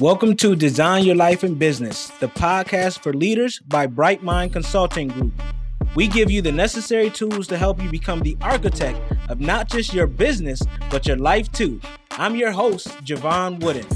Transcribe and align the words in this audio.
Welcome 0.00 0.34
to 0.38 0.56
Design 0.56 1.04
Your 1.04 1.14
Life 1.14 1.44
and 1.44 1.56
Business, 1.56 2.08
the 2.18 2.26
podcast 2.26 2.98
for 2.98 3.12
leaders 3.12 3.60
by 3.60 3.86
Bright 3.86 4.24
Mind 4.24 4.52
Consulting 4.52 5.06
Group. 5.06 5.32
We 5.94 6.08
give 6.08 6.32
you 6.32 6.42
the 6.42 6.50
necessary 6.50 7.10
tools 7.10 7.46
to 7.46 7.56
help 7.56 7.80
you 7.80 7.88
become 7.88 8.18
the 8.18 8.36
architect 8.40 8.98
of 9.28 9.38
not 9.38 9.70
just 9.70 9.94
your 9.94 10.08
business, 10.08 10.60
but 10.90 11.06
your 11.06 11.16
life 11.16 11.50
too. 11.52 11.80
I'm 12.10 12.34
your 12.34 12.50
host, 12.50 12.88
Jevon 13.04 13.62
Wooden. 13.62 13.86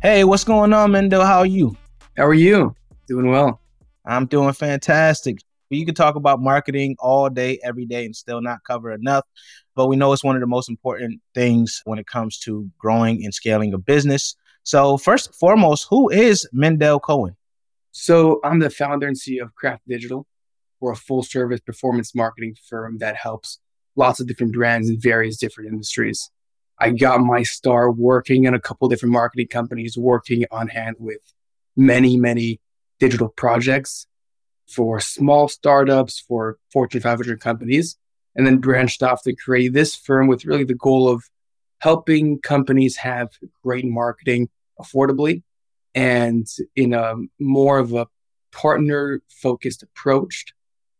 Hey, 0.00 0.24
what's 0.24 0.44
going 0.44 0.72
on, 0.72 0.92
Mendo? 0.92 1.22
How 1.22 1.40
are 1.40 1.46
you? 1.46 1.76
How 2.16 2.24
are 2.24 2.32
you? 2.32 2.74
Doing 3.06 3.28
well. 3.28 3.60
I'm 4.06 4.24
doing 4.24 4.54
fantastic. 4.54 5.40
You 5.68 5.84
can 5.84 5.94
talk 5.94 6.14
about 6.14 6.40
marketing 6.40 6.96
all 6.98 7.28
day, 7.28 7.58
every 7.62 7.84
day, 7.84 8.06
and 8.06 8.16
still 8.16 8.40
not 8.40 8.64
cover 8.64 8.92
enough. 8.92 9.24
But 9.74 9.88
we 9.88 9.96
know 9.96 10.12
it's 10.12 10.24
one 10.24 10.36
of 10.36 10.40
the 10.40 10.46
most 10.46 10.68
important 10.68 11.20
things 11.34 11.82
when 11.84 11.98
it 11.98 12.06
comes 12.06 12.38
to 12.40 12.70
growing 12.78 13.24
and 13.24 13.34
scaling 13.34 13.74
a 13.74 13.78
business. 13.78 14.36
So, 14.62 14.96
first 14.96 15.26
and 15.28 15.34
foremost, 15.36 15.86
who 15.90 16.08
is 16.10 16.48
Mendel 16.52 17.00
Cohen? 17.00 17.36
So, 17.92 18.40
I'm 18.44 18.60
the 18.60 18.70
founder 18.70 19.06
and 19.06 19.16
CEO 19.16 19.42
of 19.42 19.54
Krafted 19.54 19.88
Digital. 19.88 20.26
We're 20.80 20.92
a 20.92 20.96
full 20.96 21.22
service 21.22 21.60
performance 21.60 22.14
marketing 22.14 22.56
firm 22.68 22.98
that 22.98 23.16
helps 23.16 23.58
lots 23.96 24.20
of 24.20 24.26
different 24.26 24.52
brands 24.52 24.88
in 24.88 25.00
various 25.00 25.36
different 25.36 25.70
industries. 25.70 26.30
I 26.78 26.90
got 26.90 27.20
my 27.20 27.42
start 27.42 27.96
working 27.96 28.44
in 28.44 28.54
a 28.54 28.60
couple 28.60 28.88
different 28.88 29.12
marketing 29.12 29.48
companies, 29.48 29.96
working 29.96 30.44
on 30.50 30.68
hand 30.68 30.96
with 30.98 31.20
many, 31.76 32.16
many 32.16 32.60
digital 32.98 33.28
projects 33.28 34.06
for 34.66 34.98
small 35.00 35.48
startups, 35.48 36.18
for 36.18 36.58
Fortune 36.72 37.00
500 37.00 37.40
companies, 37.40 37.96
and 38.36 38.46
then 38.46 38.58
branched 38.58 39.02
off 39.02 39.22
to 39.22 39.34
create 39.34 39.72
this 39.72 39.94
firm 39.94 40.26
with 40.26 40.44
really 40.44 40.64
the 40.64 40.74
goal 40.74 41.08
of 41.08 41.24
helping 41.78 42.40
companies 42.40 42.96
have 42.96 43.28
great 43.62 43.84
marketing 43.84 44.48
affordably 44.80 45.42
and 45.94 46.46
in 46.74 46.94
a 46.94 47.14
more 47.38 47.78
of 47.78 47.92
a 47.92 48.06
partner 48.52 49.20
focused 49.28 49.82
approach. 49.82 50.46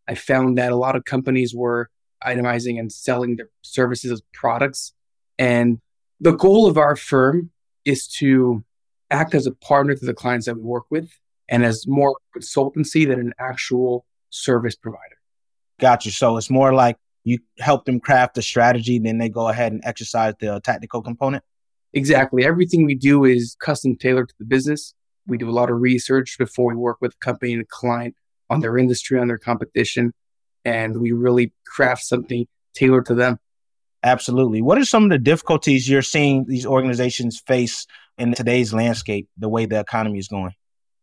I 0.07 0.15
found 0.15 0.59
that 0.59 0.73
a 0.73 0.77
lot 0.77 0.97
of 0.97 1.05
companies 1.05 1.55
were 1.55 1.91
itemizing 2.25 2.79
and 2.79 2.93
selling 2.93 3.37
their 3.37 3.49
services 3.63 4.13
as 4.13 4.23
products. 4.33 4.93
And 5.39 5.81
the 6.21 6.33
goal 6.33 6.67
of 6.67 6.79
our 6.79 6.97
firm 6.97 7.51
is 7.85 8.07
to 8.09 8.65
act 9.11 9.35
as 9.35 9.47
a 9.47 9.53
partner 9.53 9.95
to 9.95 10.05
the 10.05 10.15
clients 10.15 10.47
that 10.47 10.57
we 10.57 10.63
work 10.63 10.85
with 10.91 11.11
and 11.49 11.65
as 11.65 11.87
more 11.87 12.17
consultancy 12.37 13.07
than 13.07 13.21
an 13.21 13.35
actual 13.39 14.07
service 14.31 14.75
provider. 14.75 15.19
Gotcha. 15.81 16.11
So 16.11 16.37
it's 16.37 16.51
more 16.51 16.73
like 16.73 16.97
you 17.25 17.39
help 17.59 17.87
them 17.87 18.01
craft 18.01 18.35
the 18.35 18.43
strategy, 18.43 18.99
then 18.99 19.19
they 19.19 19.29
go 19.29 19.49
ahead 19.49 19.73
and 19.73 19.83
exercise 19.85 20.35
the 20.41 20.55
uh, 20.55 20.61
tactical 20.61 21.03
component. 21.03 21.43
Exactly. 21.93 22.45
Everything 22.45 22.85
we 22.85 22.95
do 22.95 23.25
is 23.25 23.57
custom 23.61 23.97
tailored 23.97 24.29
to 24.29 24.35
the 24.39 24.45
business. 24.45 24.95
We 25.27 25.39
do 25.39 25.49
a 25.49 25.53
lot 25.53 25.71
of 25.71 25.81
research 25.81 26.37
before 26.39 26.71
we 26.71 26.77
work 26.77 26.99
with 27.01 27.15
a 27.15 27.25
company 27.25 27.55
and 27.55 27.63
a 27.63 27.67
client 27.67 28.15
on 28.51 28.61
their 28.61 28.77
industry, 28.77 29.19
on 29.19 29.29
their 29.29 29.39
competition, 29.39 30.13
and 30.65 31.01
we 31.01 31.13
really 31.13 31.53
craft 31.67 32.05
something 32.05 32.47
tailored 32.75 33.07
to 33.07 33.15
them. 33.15 33.39
Absolutely. 34.03 34.61
What 34.61 34.77
are 34.77 34.85
some 34.85 35.05
of 35.05 35.11
the 35.11 35.19
difficulties 35.19 35.89
you're 35.89 36.03
seeing 36.03 36.45
these 36.47 36.67
organizations 36.67 37.41
face 37.47 37.87
in 38.19 38.35
today's 38.35 38.75
landscape, 38.75 39.29
the 39.39 39.49
way 39.49 39.65
the 39.65 39.81
economy 39.81 40.19
is 40.19 40.29
going? 40.29 40.53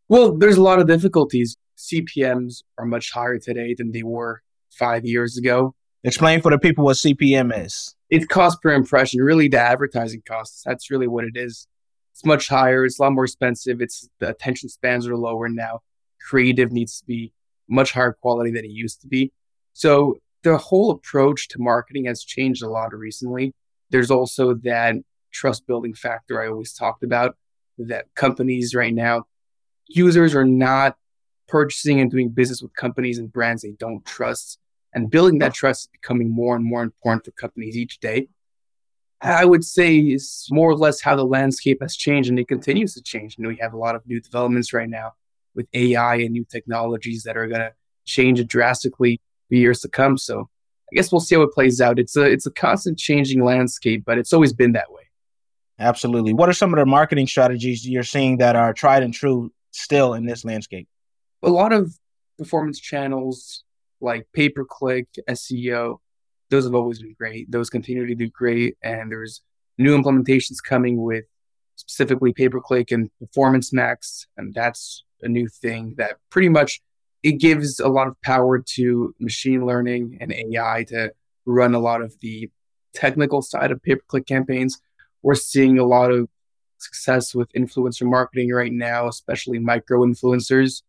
Well, 0.08 0.38
there's 0.38 0.58
a 0.58 0.62
lot 0.62 0.80
of 0.80 0.88
difficulties. 0.88 1.58
CPMs 1.78 2.64
are 2.78 2.86
much 2.86 3.12
higher 3.12 3.40
today 3.40 3.74
than 3.76 3.92
they 3.92 4.04
were 4.04 4.44
five 4.72 5.04
years 5.06 5.38
ago. 5.38 5.74
Explain 6.04 6.42
for 6.42 6.52
the 6.52 6.58
people 6.58 6.86
what 6.86 6.96
CPM 6.98 7.66
is. 7.66 7.96
It's 8.10 8.26
cost 8.26 8.62
per 8.62 8.72
impression, 8.72 9.22
really 9.22 9.48
the 9.48 9.60
advertising 9.60 10.24
costs. 10.26 10.64
That's 10.66 10.90
really 10.90 11.08
what 11.08 11.24
it 11.24 11.36
is. 11.36 11.68
It's 12.14 12.26
much 12.26 12.48
higher. 12.48 12.86
It's 12.86 13.00
a 13.00 13.04
lot 13.04 13.14
more 13.14 13.26
expensive. 13.26 13.82
It's 13.82 14.10
the 14.20 14.30
attention 14.30 14.70
spans 14.70 15.08
are 15.08 15.16
lower 15.16 15.48
now. 15.48 15.80
Creative 16.20 16.72
needs 16.72 17.00
to 17.00 17.06
be 17.06 17.34
much 17.70 17.94
higher 17.94 18.18
quality 18.20 18.52
than 18.52 18.66
it 18.66 18.72
used 18.72 19.02
to 19.02 19.08
be. 19.08 19.32
So 19.74 20.20
the 20.44 20.58
whole 20.58 20.92
approach 20.92 21.48
to 21.50 21.62
marketing 21.62 22.06
has 22.06 22.24
changed 22.24 22.64
a 22.64 22.70
lot 22.70 22.94
recently. 22.94 23.54
There's 23.92 24.12
also 24.12 24.56
that 24.56 24.96
trust 25.32 25.66
building 25.68 25.94
factor 25.94 26.42
I 26.42 26.48
always 26.48 26.74
talked 26.74 27.04
about 27.04 27.38
that 27.78 28.06
companies 28.16 28.76
right 28.76 28.94
now 28.94 29.26
users 29.88 30.36
are 30.36 30.46
not 30.46 30.98
purchasing 31.48 32.00
and 32.00 32.10
doing 32.10 32.30
business 32.30 32.62
with 32.62 32.74
companies 32.76 33.18
and 33.18 33.32
brands 33.32 33.62
they 33.62 33.72
don't 33.72 34.06
trust. 34.06 34.58
And 34.94 35.10
building 35.10 35.40
that 35.40 35.52
oh. 35.52 35.54
trust 35.54 35.84
is 35.84 35.88
becoming 35.88 36.30
more 36.30 36.56
and 36.56 36.66
more 36.66 36.84
important 36.84 37.26
for 37.26 37.32
companies 37.32 37.78
each 37.78 38.00
day. 38.00 38.28
I 39.22 39.46
would 39.46 39.64
say 39.64 39.98
is 39.98 40.48
more 40.50 40.72
or 40.72 40.76
less 40.76 41.00
how 41.00 41.16
the 41.16 41.24
landscape 41.24 41.78
has 41.82 41.96
changed 41.96 42.30
and 42.30 42.40
it 42.40 42.48
continues 42.48 42.96
to 42.96 43.04
change. 43.04 43.38
Know, 43.38 43.50
we 43.50 43.58
have 43.58 43.74
a 43.74 43.78
lot 43.78 43.96
of 43.96 44.06
new 44.08 44.20
developments 44.20 44.74
right 44.74 44.90
now 44.90 45.14
with 45.54 45.68
AI 45.74 46.16
and 46.16 46.32
new 46.32 46.46
technologies 46.46 47.24
that 47.24 47.38
are 47.38 47.48
going 47.48 47.62
to 47.62 47.74
change 48.06 48.40
it 48.40 48.48
drastically 48.48 49.22
for 49.48 49.56
years 49.56 49.82
to 49.82 49.90
come. 49.90 50.18
So 50.18 50.50
I 50.92 50.96
guess 50.96 51.12
we'll 51.12 51.22
see 51.22 51.36
how 51.36 51.44
it 51.44 51.54
plays 51.54 51.80
out. 51.80 52.00
It's 52.00 52.16
a 52.16 52.24
it's 52.24 52.48
a 52.48 52.52
constant 52.52 52.98
changing 52.98 53.44
landscape, 53.44 54.04
but 54.06 54.18
it's 54.18 54.34
always 54.34 54.54
been 54.54 54.74
that 54.74 54.92
way. 54.92 55.04
Absolutely. 55.80 56.34
What 56.34 56.50
are 56.50 56.54
some 56.54 56.74
of 56.74 56.80
the 56.80 56.86
marketing 56.86 57.28
strategies 57.28 57.88
you're 57.88 58.04
seeing 58.04 58.38
that 58.38 58.56
are 58.56 58.74
tried 58.74 59.04
and 59.04 59.14
true 59.14 59.52
still 59.72 60.14
in 60.14 60.26
this 60.26 60.44
landscape? 60.44 60.88
A 61.44 61.50
lot 61.50 61.74
of 61.74 61.98
performance 62.38 62.80
channels 62.80 63.64
like 64.02 64.28
pay 64.34 64.50
per 64.50 64.66
click, 64.66 65.08
SEO, 65.30 65.98
those 66.50 66.66
have 66.66 66.76
always 66.76 67.02
been 67.02 67.16
great. 67.18 67.52
Those 67.52 67.70
continue 67.70 68.06
to 68.06 68.16
do 68.16 68.30
great. 68.30 68.78
And 68.84 69.12
there's 69.12 69.42
new 69.78 70.00
implementations 70.00 70.58
coming 70.64 71.02
with 71.02 71.26
specifically 71.76 72.34
pay 72.34 72.50
per 72.50 72.60
click 72.60 72.92
and 72.92 73.10
performance 73.20 73.74
max. 73.74 74.28
And 74.38 74.54
that's 74.54 75.04
a 75.22 75.28
new 75.28 75.48
thing 75.48 75.96
that 75.98 76.18
pretty 76.30 76.50
much 76.50 76.82
it 77.24 77.34
gives 77.34 77.80
a 77.80 77.88
lot 77.88 78.08
of 78.08 78.20
power 78.22 78.60
to 78.60 79.16
machine 79.20 79.66
learning 79.66 80.18
and 80.20 80.34
AI 80.34 80.86
to 80.90 81.14
run 81.46 81.74
a 81.74 81.80
lot 81.80 82.02
of 82.02 82.20
the 82.20 82.50
technical 82.94 83.42
side 83.42 83.72
of 83.72 83.82
pay 83.82 83.96
per 83.96 84.02
click 84.08 84.28
campaigns. 84.28 84.82
We're 85.22 85.36
seeing 85.36 85.78
a 85.78 85.86
lot 85.86 86.12
of 86.12 86.28
success 86.80 87.36
with 87.36 87.52
influencer 87.54 88.10
marketing 88.10 88.52
right 88.52 88.72
now, 88.72 89.08
especially 89.08 89.60
micro 89.60 90.00
influencers. 90.00 90.82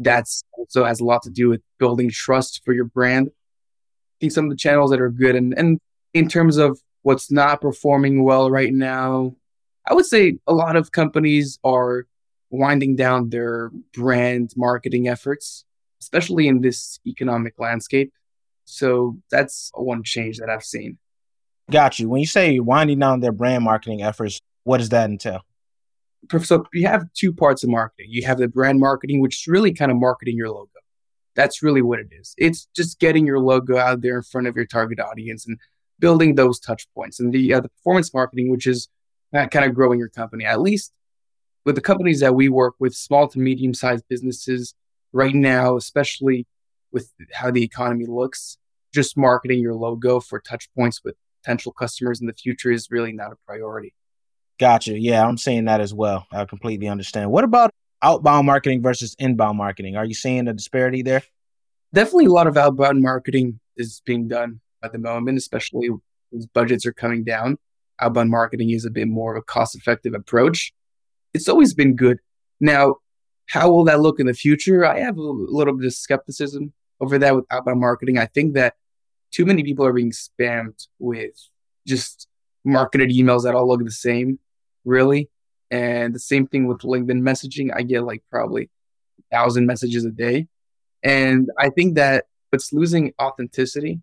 That's 0.00 0.42
also 0.58 0.84
has 0.84 1.00
a 1.00 1.04
lot 1.04 1.22
to 1.22 1.30
do 1.30 1.50
with 1.50 1.60
building 1.78 2.10
trust 2.10 2.62
for 2.64 2.72
your 2.72 2.86
brand. 2.86 3.28
I 3.28 4.16
think 4.20 4.32
some 4.32 4.46
of 4.46 4.50
the 4.50 4.56
channels 4.56 4.90
that 4.90 5.00
are 5.00 5.10
good 5.10 5.36
and, 5.36 5.56
and 5.56 5.78
in 6.14 6.28
terms 6.28 6.56
of 6.56 6.80
what's 7.02 7.30
not 7.30 7.60
performing 7.60 8.24
well 8.24 8.50
right 8.50 8.72
now, 8.72 9.36
I 9.86 9.94
would 9.94 10.06
say 10.06 10.38
a 10.46 10.52
lot 10.52 10.76
of 10.76 10.90
companies 10.90 11.58
are 11.62 12.06
winding 12.50 12.96
down 12.96 13.30
their 13.30 13.70
brand 13.92 14.52
marketing 14.56 15.06
efforts, 15.06 15.64
especially 16.00 16.48
in 16.48 16.60
this 16.60 16.98
economic 17.06 17.54
landscape. 17.58 18.12
So 18.64 19.18
that's 19.30 19.70
one 19.74 20.02
change 20.02 20.38
that 20.38 20.50
I've 20.50 20.64
seen. 20.64 20.98
Got 21.70 21.98
you. 21.98 22.08
When 22.08 22.20
you 22.20 22.26
say 22.26 22.58
winding 22.58 22.98
down 22.98 23.20
their 23.20 23.32
brand 23.32 23.64
marketing 23.64 24.02
efforts, 24.02 24.40
what 24.64 24.78
does 24.78 24.88
that 24.90 25.10
entail? 25.10 25.42
So 26.42 26.64
you 26.72 26.86
have 26.86 27.04
two 27.14 27.32
parts 27.32 27.64
of 27.64 27.70
marketing. 27.70 28.08
You 28.10 28.24
have 28.26 28.38
the 28.38 28.48
brand 28.48 28.78
marketing, 28.78 29.20
which 29.20 29.42
is 29.42 29.46
really 29.46 29.72
kind 29.72 29.90
of 29.90 29.98
marketing 29.98 30.36
your 30.36 30.50
logo. 30.50 30.68
That's 31.34 31.62
really 31.62 31.82
what 31.82 32.00
it 32.00 32.08
is. 32.12 32.34
It's 32.36 32.66
just 32.76 32.98
getting 32.98 33.26
your 33.26 33.38
logo 33.38 33.78
out 33.78 34.02
there 34.02 34.16
in 34.16 34.22
front 34.22 34.46
of 34.46 34.56
your 34.56 34.66
target 34.66 35.00
audience 35.00 35.46
and 35.46 35.58
building 35.98 36.34
those 36.34 36.60
touch 36.60 36.86
points. 36.94 37.20
And 37.20 37.32
the, 37.32 37.54
uh, 37.54 37.60
the 37.60 37.68
performance 37.68 38.12
marketing, 38.12 38.50
which 38.50 38.66
is 38.66 38.88
uh, 39.34 39.46
kind 39.46 39.64
of 39.64 39.74
growing 39.74 39.98
your 39.98 40.08
company, 40.08 40.44
at 40.44 40.60
least 40.60 40.92
with 41.64 41.74
the 41.74 41.80
companies 41.80 42.20
that 42.20 42.34
we 42.34 42.48
work 42.48 42.74
with, 42.78 42.94
small 42.94 43.28
to 43.28 43.38
medium 43.38 43.74
sized 43.74 44.04
businesses 44.08 44.74
right 45.12 45.34
now, 45.34 45.76
especially 45.76 46.46
with 46.92 47.12
how 47.32 47.50
the 47.50 47.62
economy 47.62 48.06
looks, 48.06 48.58
just 48.92 49.16
marketing 49.16 49.60
your 49.60 49.74
logo 49.74 50.20
for 50.20 50.40
touch 50.40 50.68
points 50.76 51.00
with 51.04 51.14
potential 51.42 51.72
customers 51.72 52.20
in 52.20 52.26
the 52.26 52.32
future 52.32 52.70
is 52.70 52.88
really 52.90 53.12
not 53.12 53.32
a 53.32 53.36
priority. 53.46 53.94
Gotcha. 54.60 55.00
Yeah, 55.00 55.26
I'm 55.26 55.38
seeing 55.38 55.64
that 55.64 55.80
as 55.80 55.94
well. 55.94 56.26
I 56.30 56.44
completely 56.44 56.86
understand. 56.86 57.30
What 57.30 57.44
about 57.44 57.70
outbound 58.02 58.44
marketing 58.44 58.82
versus 58.82 59.16
inbound 59.18 59.56
marketing? 59.56 59.96
Are 59.96 60.04
you 60.04 60.12
seeing 60.12 60.46
a 60.48 60.52
disparity 60.52 61.00
there? 61.00 61.22
Definitely 61.94 62.26
a 62.26 62.32
lot 62.32 62.46
of 62.46 62.58
outbound 62.58 63.00
marketing 63.00 63.58
is 63.78 64.02
being 64.04 64.28
done 64.28 64.60
at 64.82 64.92
the 64.92 64.98
moment, 64.98 65.38
especially 65.38 65.88
as 66.36 66.44
budgets 66.44 66.84
are 66.84 66.92
coming 66.92 67.24
down. 67.24 67.56
Outbound 68.02 68.28
marketing 68.28 68.68
is 68.68 68.84
a 68.84 68.90
bit 68.90 69.08
more 69.08 69.34
of 69.34 69.40
a 69.40 69.42
cost 69.42 69.74
effective 69.74 70.12
approach. 70.12 70.74
It's 71.32 71.48
always 71.48 71.72
been 71.72 71.96
good. 71.96 72.18
Now, 72.60 72.96
how 73.46 73.70
will 73.70 73.84
that 73.84 74.00
look 74.00 74.20
in 74.20 74.26
the 74.26 74.34
future? 74.34 74.84
I 74.84 75.00
have 75.00 75.16
a 75.16 75.22
little 75.22 75.74
bit 75.74 75.86
of 75.86 75.94
skepticism 75.94 76.74
over 77.00 77.16
that 77.16 77.34
with 77.34 77.46
outbound 77.50 77.80
marketing. 77.80 78.18
I 78.18 78.26
think 78.26 78.52
that 78.54 78.74
too 79.30 79.46
many 79.46 79.64
people 79.64 79.86
are 79.86 79.94
being 79.94 80.12
spammed 80.12 80.86
with 80.98 81.32
just 81.86 82.28
marketed 82.62 83.08
emails 83.08 83.44
that 83.44 83.54
all 83.54 83.66
look 83.66 83.82
the 83.82 83.90
same 83.90 84.38
really. 84.84 85.28
And 85.70 86.14
the 86.14 86.20
same 86.20 86.46
thing 86.46 86.66
with 86.66 86.78
LinkedIn 86.78 87.20
messaging. 87.20 87.70
I 87.74 87.82
get 87.82 88.02
like 88.02 88.22
probably 88.30 88.70
a 89.18 89.36
thousand 89.36 89.66
messages 89.66 90.04
a 90.04 90.10
day. 90.10 90.48
And 91.02 91.48
I 91.58 91.70
think 91.70 91.94
that 91.94 92.24
it's 92.52 92.72
losing 92.72 93.12
authenticity. 93.20 94.00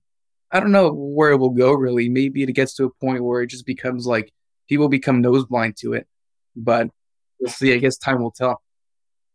I 0.51 0.59
don't 0.59 0.71
know 0.71 0.91
where 0.91 1.31
it 1.31 1.37
will 1.37 1.49
go 1.49 1.73
really. 1.73 2.07
Maybe 2.09 2.43
it 2.43 2.51
gets 2.53 2.73
to 2.75 2.85
a 2.85 2.89
point 2.89 3.23
where 3.23 3.41
it 3.41 3.47
just 3.47 3.65
becomes 3.65 4.07
like 4.07 4.31
people 4.69 4.87
become 4.87 5.21
nose 5.21 5.45
blind 5.45 5.75
to 5.77 5.93
it. 5.93 6.07
But 6.55 6.89
we'll 7.39 7.51
see. 7.51 7.73
I 7.73 7.77
guess 7.77 7.97
time 7.97 8.21
will 8.21 8.31
tell. 8.31 8.61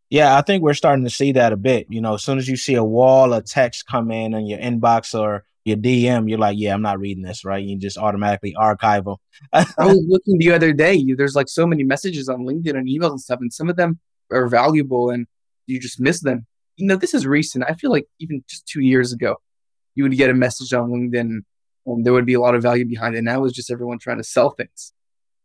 Yeah, 0.09 0.37
I 0.37 0.41
think 0.41 0.63
we're 0.63 0.73
starting 0.73 1.05
to 1.05 1.09
see 1.09 1.31
that 1.33 1.53
a 1.53 1.57
bit. 1.57 1.87
You 1.89 2.01
know, 2.01 2.15
as 2.15 2.23
soon 2.23 2.37
as 2.37 2.47
you 2.47 2.57
see 2.57 2.75
a 2.75 2.83
wall 2.83 3.33
of 3.33 3.45
text 3.45 3.87
come 3.87 4.11
in 4.11 4.33
on 4.33 4.45
your 4.45 4.59
inbox 4.59 5.17
or 5.17 5.45
your 5.65 5.77
DM, 5.77 6.29
you're 6.29 6.39
like, 6.39 6.57
yeah, 6.59 6.73
I'm 6.73 6.81
not 6.81 6.99
reading 6.99 7.23
this, 7.23 7.45
right? 7.45 7.63
You 7.63 7.77
just 7.77 7.97
automatically 7.97 8.53
archive 8.55 9.05
them. 9.05 9.15
I 9.53 9.65
was 9.79 10.03
looking 10.07 10.37
the 10.37 10.51
other 10.51 10.73
day. 10.73 11.03
There's 11.15 11.35
like 11.35 11.47
so 11.47 11.65
many 11.65 11.83
messages 11.83 12.27
on 12.29 12.41
LinkedIn 12.41 12.75
and 12.75 12.87
emails 12.87 13.11
and 13.11 13.21
stuff, 13.21 13.39
and 13.39 13.53
some 13.53 13.69
of 13.69 13.75
them 13.75 13.99
are 14.31 14.47
valuable 14.47 15.09
and 15.09 15.27
you 15.67 15.79
just 15.79 15.99
miss 15.99 16.21
them. 16.21 16.45
You 16.75 16.87
know, 16.87 16.95
this 16.95 17.13
is 17.13 17.25
recent. 17.25 17.63
I 17.67 17.73
feel 17.73 17.91
like 17.91 18.07
even 18.19 18.43
just 18.47 18.67
two 18.67 18.81
years 18.81 19.13
ago, 19.13 19.37
you 19.95 20.03
would 20.03 20.17
get 20.17 20.29
a 20.29 20.33
message 20.33 20.73
on 20.73 20.89
LinkedIn 20.89 21.43
and 21.85 22.05
there 22.05 22.13
would 22.13 22.25
be 22.25 22.33
a 22.33 22.39
lot 22.39 22.55
of 22.55 22.63
value 22.63 22.85
behind 22.85 23.15
it. 23.15 23.23
Now 23.23 23.43
it's 23.45 23.55
just 23.55 23.71
everyone 23.71 23.99
trying 23.99 24.17
to 24.17 24.23
sell 24.23 24.49
things. 24.51 24.93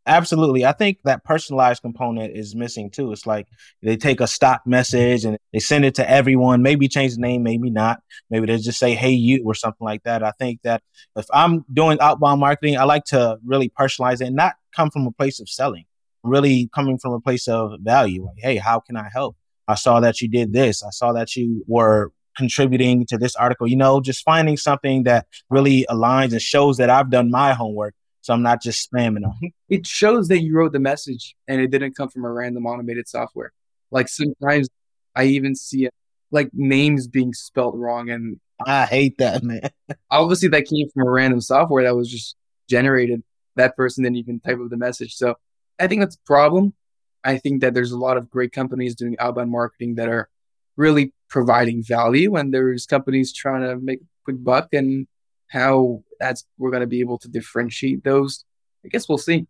Absolutely. 0.09 0.65
I 0.65 0.71
think 0.71 0.97
that 1.03 1.23
personalized 1.23 1.83
component 1.83 2.35
is 2.35 2.55
missing 2.55 2.89
too. 2.89 3.11
It's 3.11 3.27
like 3.27 3.47
they 3.83 3.95
take 3.95 4.21
a 4.21 4.25
stock 4.25 4.63
message 4.65 5.23
and 5.23 5.37
they 5.53 5.59
send 5.59 5.85
it 5.85 5.93
to 5.95 6.09
everyone, 6.09 6.63
maybe 6.63 6.87
change 6.87 7.13
the 7.13 7.21
name, 7.21 7.43
maybe 7.43 7.69
not. 7.69 8.01
Maybe 8.31 8.47
they 8.47 8.57
just 8.57 8.79
say, 8.79 8.95
hey, 8.95 9.11
you, 9.11 9.43
or 9.45 9.53
something 9.53 9.85
like 9.85 10.01
that. 10.05 10.23
I 10.23 10.31
think 10.31 10.63
that 10.63 10.81
if 11.15 11.27
I'm 11.31 11.63
doing 11.71 11.99
outbound 12.01 12.39
marketing, 12.39 12.75
I 12.75 12.85
like 12.85 13.05
to 13.05 13.37
really 13.45 13.69
personalize 13.69 14.19
it 14.19 14.25
and 14.25 14.35
not 14.35 14.55
come 14.75 14.89
from 14.89 15.05
a 15.05 15.11
place 15.11 15.39
of 15.39 15.47
selling, 15.47 15.85
really 16.23 16.71
coming 16.73 16.97
from 16.97 17.13
a 17.13 17.19
place 17.19 17.47
of 17.47 17.79
value. 17.79 18.25
Like, 18.25 18.39
hey, 18.39 18.55
how 18.55 18.79
can 18.79 18.97
I 18.97 19.09
help? 19.13 19.37
I 19.67 19.75
saw 19.75 19.99
that 19.99 20.21
you 20.21 20.27
did 20.27 20.53
this. 20.53 20.81
I 20.81 20.89
saw 20.89 21.13
that 21.13 21.35
you 21.35 21.63
were 21.67 22.11
contributing 22.35 23.05
to 23.05 23.17
this 23.19 23.35
article, 23.35 23.67
you 23.67 23.75
know, 23.75 24.01
just 24.01 24.23
finding 24.23 24.57
something 24.57 25.03
that 25.03 25.27
really 25.51 25.85
aligns 25.87 26.31
and 26.31 26.41
shows 26.41 26.77
that 26.77 26.89
I've 26.89 27.11
done 27.11 27.29
my 27.29 27.53
homework. 27.53 27.93
So 28.29 28.35
I'm 28.35 28.43
not 28.43 28.61
just 28.61 28.91
spamming 28.91 29.21
them. 29.21 29.33
It 29.69 29.87
shows 29.87 30.27
that 30.27 30.41
you 30.41 30.55
wrote 30.55 30.71
the 30.71 30.79
message 30.79 31.35
and 31.47 31.59
it 31.59 31.71
didn't 31.71 31.97
come 31.97 32.09
from 32.09 32.25
a 32.25 32.31
random 32.31 32.67
automated 32.67 33.07
software. 33.07 33.51
Like 33.89 34.07
sometimes 34.07 34.69
I 35.15 35.23
even 35.23 35.55
see 35.55 35.85
it 35.85 35.93
like 36.29 36.51
names 36.53 37.07
being 37.07 37.33
spelt 37.33 37.73
wrong. 37.73 38.11
And 38.11 38.39
I 38.63 38.85
hate 38.85 39.17
that, 39.17 39.41
man. 39.41 39.71
obviously 40.11 40.47
that 40.49 40.67
came 40.67 40.89
from 40.89 41.07
a 41.07 41.09
random 41.09 41.41
software 41.41 41.85
that 41.85 41.95
was 41.95 42.07
just 42.07 42.35
generated. 42.69 43.23
That 43.55 43.75
person 43.75 44.03
didn't 44.03 44.17
even 44.17 44.39
type 44.39 44.59
up 44.59 44.69
the 44.69 44.77
message. 44.77 45.15
So 45.15 45.33
I 45.79 45.87
think 45.87 46.01
that's 46.01 46.17
a 46.17 46.27
problem. 46.27 46.75
I 47.23 47.39
think 47.39 47.61
that 47.61 47.73
there's 47.73 47.93
a 47.93 47.97
lot 47.97 48.17
of 48.17 48.29
great 48.29 48.51
companies 48.51 48.93
doing 48.93 49.15
outbound 49.17 49.49
marketing 49.49 49.95
that 49.95 50.07
are 50.07 50.29
really 50.77 51.13
providing 51.29 51.81
value 51.81 52.35
and 52.35 52.53
there's 52.53 52.85
companies 52.85 53.33
trying 53.33 53.61
to 53.61 53.77
make 53.77 54.01
a 54.01 54.05
quick 54.23 54.43
buck 54.43 54.69
and 54.73 55.07
how 55.47 56.03
that's 56.19 56.45
we're 56.57 56.71
going 56.71 56.81
to 56.81 56.87
be 56.87 56.99
able 56.99 57.17
to 57.19 57.27
differentiate 57.27 58.03
those. 58.03 58.45
I 58.85 58.89
guess 58.89 59.07
we'll 59.09 59.17
see. 59.17 59.47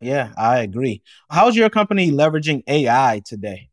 Yeah 0.00 0.32
i 0.36 0.60
agree. 0.60 1.02
How's 1.30 1.56
your 1.56 1.70
company 1.70 2.10
leveraging 2.10 2.62
ai 2.66 3.22
today? 3.24 3.70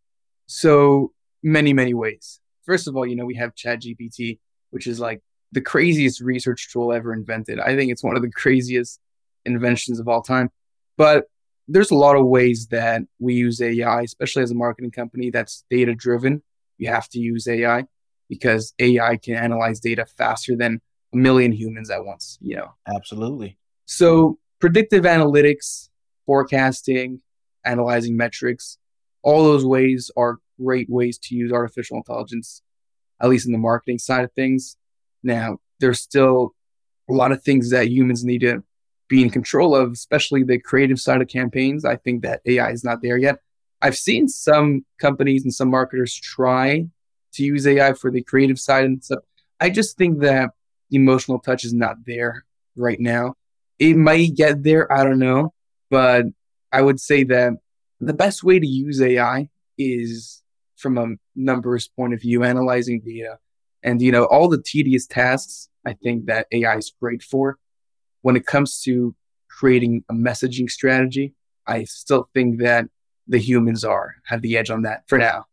So 0.48 1.14
many 1.44 1.74
many 1.74 1.94
ways. 1.94 2.40
First 2.66 2.88
of 2.88 2.96
all 2.96 3.06
you 3.06 3.16
know 3.16 3.26
we 3.26 3.36
have 3.36 3.56
chat 3.56 3.82
gpt 3.82 4.40
which 4.70 4.88
is 4.88 5.00
like 5.00 5.22
the 5.52 5.62
craziest 5.62 6.22
research 6.22 6.72
tool 6.72 6.94
ever 6.94 7.14
invented. 7.14 7.60
I 7.60 7.76
think 7.76 7.92
it's 7.92 8.04
one 8.04 8.16
of 8.16 8.22
the 8.22 8.32
craziest 8.32 9.00
inventions 9.46 10.00
of 10.00 10.08
all 10.08 10.22
time. 10.22 10.50
But 10.98 11.26
there's 11.68 11.92
a 11.92 11.96
lot 11.96 12.16
of 12.16 12.26
ways 12.26 12.68
that 12.68 13.02
we 13.20 13.34
use 13.34 13.62
ai 13.62 14.02
especially 14.02 14.44
as 14.44 14.52
a 14.52 14.56
marketing 14.56 14.92
company 14.92 15.30
that's 15.30 15.64
data 15.70 15.94
driven 15.96 16.42
you 16.78 16.88
have 16.88 17.08
to 17.08 17.20
use 17.20 17.48
ai 17.48 17.86
because 18.28 18.74
ai 18.80 19.16
can 19.18 19.36
analyze 19.36 19.80
data 19.80 20.06
faster 20.06 20.56
than 20.56 20.82
a 21.14 21.18
million 21.18 21.52
humans 21.52 21.90
at 21.90 22.06
once, 22.06 22.38
you 22.42 22.56
know. 22.56 22.74
Absolutely. 22.88 23.58
So 23.86 24.40
predictive 24.60 25.04
analytics, 25.04 25.90
forecasting, 26.26 27.22
analyzing 27.66 28.16
metrics, 28.18 28.78
all 29.24 29.44
those 29.44 29.66
ways 29.66 30.10
are 30.18 30.40
great 30.60 30.90
ways 30.90 31.18
to 31.18 31.36
use 31.36 31.52
artificial 31.52 31.98
intelligence, 31.98 32.62
at 33.22 33.30
least 33.30 33.46
in 33.46 33.52
the 33.52 33.58
marketing 33.58 34.00
side 34.00 34.24
of 34.24 34.32
things. 34.34 34.78
Now, 35.24 35.60
there's 35.80 36.00
still 36.00 36.56
a 37.10 37.14
lot 37.14 37.32
of 37.32 37.44
things 37.44 37.70
that 37.72 37.90
humans 37.90 38.24
need 38.24 38.40
to 38.42 38.64
be 39.08 39.22
in 39.22 39.30
control 39.30 39.76
of, 39.76 39.92
especially 39.92 40.44
the 40.44 40.58
creative 40.58 41.00
side 41.00 41.22
of 41.22 41.28
campaigns. 41.28 41.84
I 41.84 41.98
think 41.98 42.24
that 42.24 42.42
AI 42.46 42.72
is 42.72 42.84
not 42.84 43.02
there 43.02 43.18
yet. 43.18 43.40
I've 43.82 43.98
seen 43.98 44.28
some 44.28 44.86
companies 45.00 45.44
and 45.44 45.54
some 45.54 45.70
marketers 45.70 46.16
try 46.16 46.88
to 47.34 47.44
use 47.44 47.66
AI 47.68 47.94
for 47.94 48.12
the 48.12 48.22
creative 48.24 48.60
side 48.60 48.86
and 48.86 49.04
stuff. 49.04 49.20
I 49.60 49.70
just 49.70 49.98
think 49.98 50.20
that 50.20 50.52
emotional 50.92 51.40
touch 51.40 51.64
is 51.66 51.74
not 51.74 51.98
there 52.06 52.46
right 52.76 53.00
now. 53.00 53.36
It 53.80 53.96
might 53.96 54.36
get 54.36 54.64
there, 54.64 54.92
I 54.92 55.04
don't 55.04 55.20
know, 55.20 55.54
but 55.90 56.26
I 56.72 56.82
would 56.82 57.00
say 57.00 57.24
that 57.26 57.54
the 58.00 58.14
best 58.14 58.44
way 58.44 58.60
to 58.60 58.68
use 58.68 59.02
AI 59.02 59.50
is 59.78 60.44
from 60.78 60.98
a 60.98 61.16
numbers 61.36 61.88
point 61.88 62.14
of 62.14 62.22
view, 62.22 62.44
analyzing 62.44 63.02
data. 63.02 63.38
And, 63.84 64.02
you 64.02 64.12
know, 64.12 64.26
all 64.26 64.48
the 64.48 64.62
tedious 64.62 65.08
tasks 65.08 65.70
I 65.86 65.94
think 65.94 66.26
that 66.28 66.48
AI 66.52 66.78
is 66.78 66.94
great 67.00 67.24
for. 67.24 67.58
When 68.22 68.36
it 68.36 68.46
comes 68.46 68.82
to 68.84 69.16
creating 69.50 70.04
a 70.10 70.14
messaging 70.14 70.70
strategy, 70.70 71.34
I 71.66 71.86
still 71.86 72.30
think 72.34 72.60
that 72.60 72.86
the 73.28 73.40
humans 73.40 73.84
are 73.84 74.16
have 74.26 74.42
the 74.42 74.58
edge 74.58 74.70
on 74.70 74.84
that 74.84 75.04
for 75.08 75.18
now. 75.18 75.46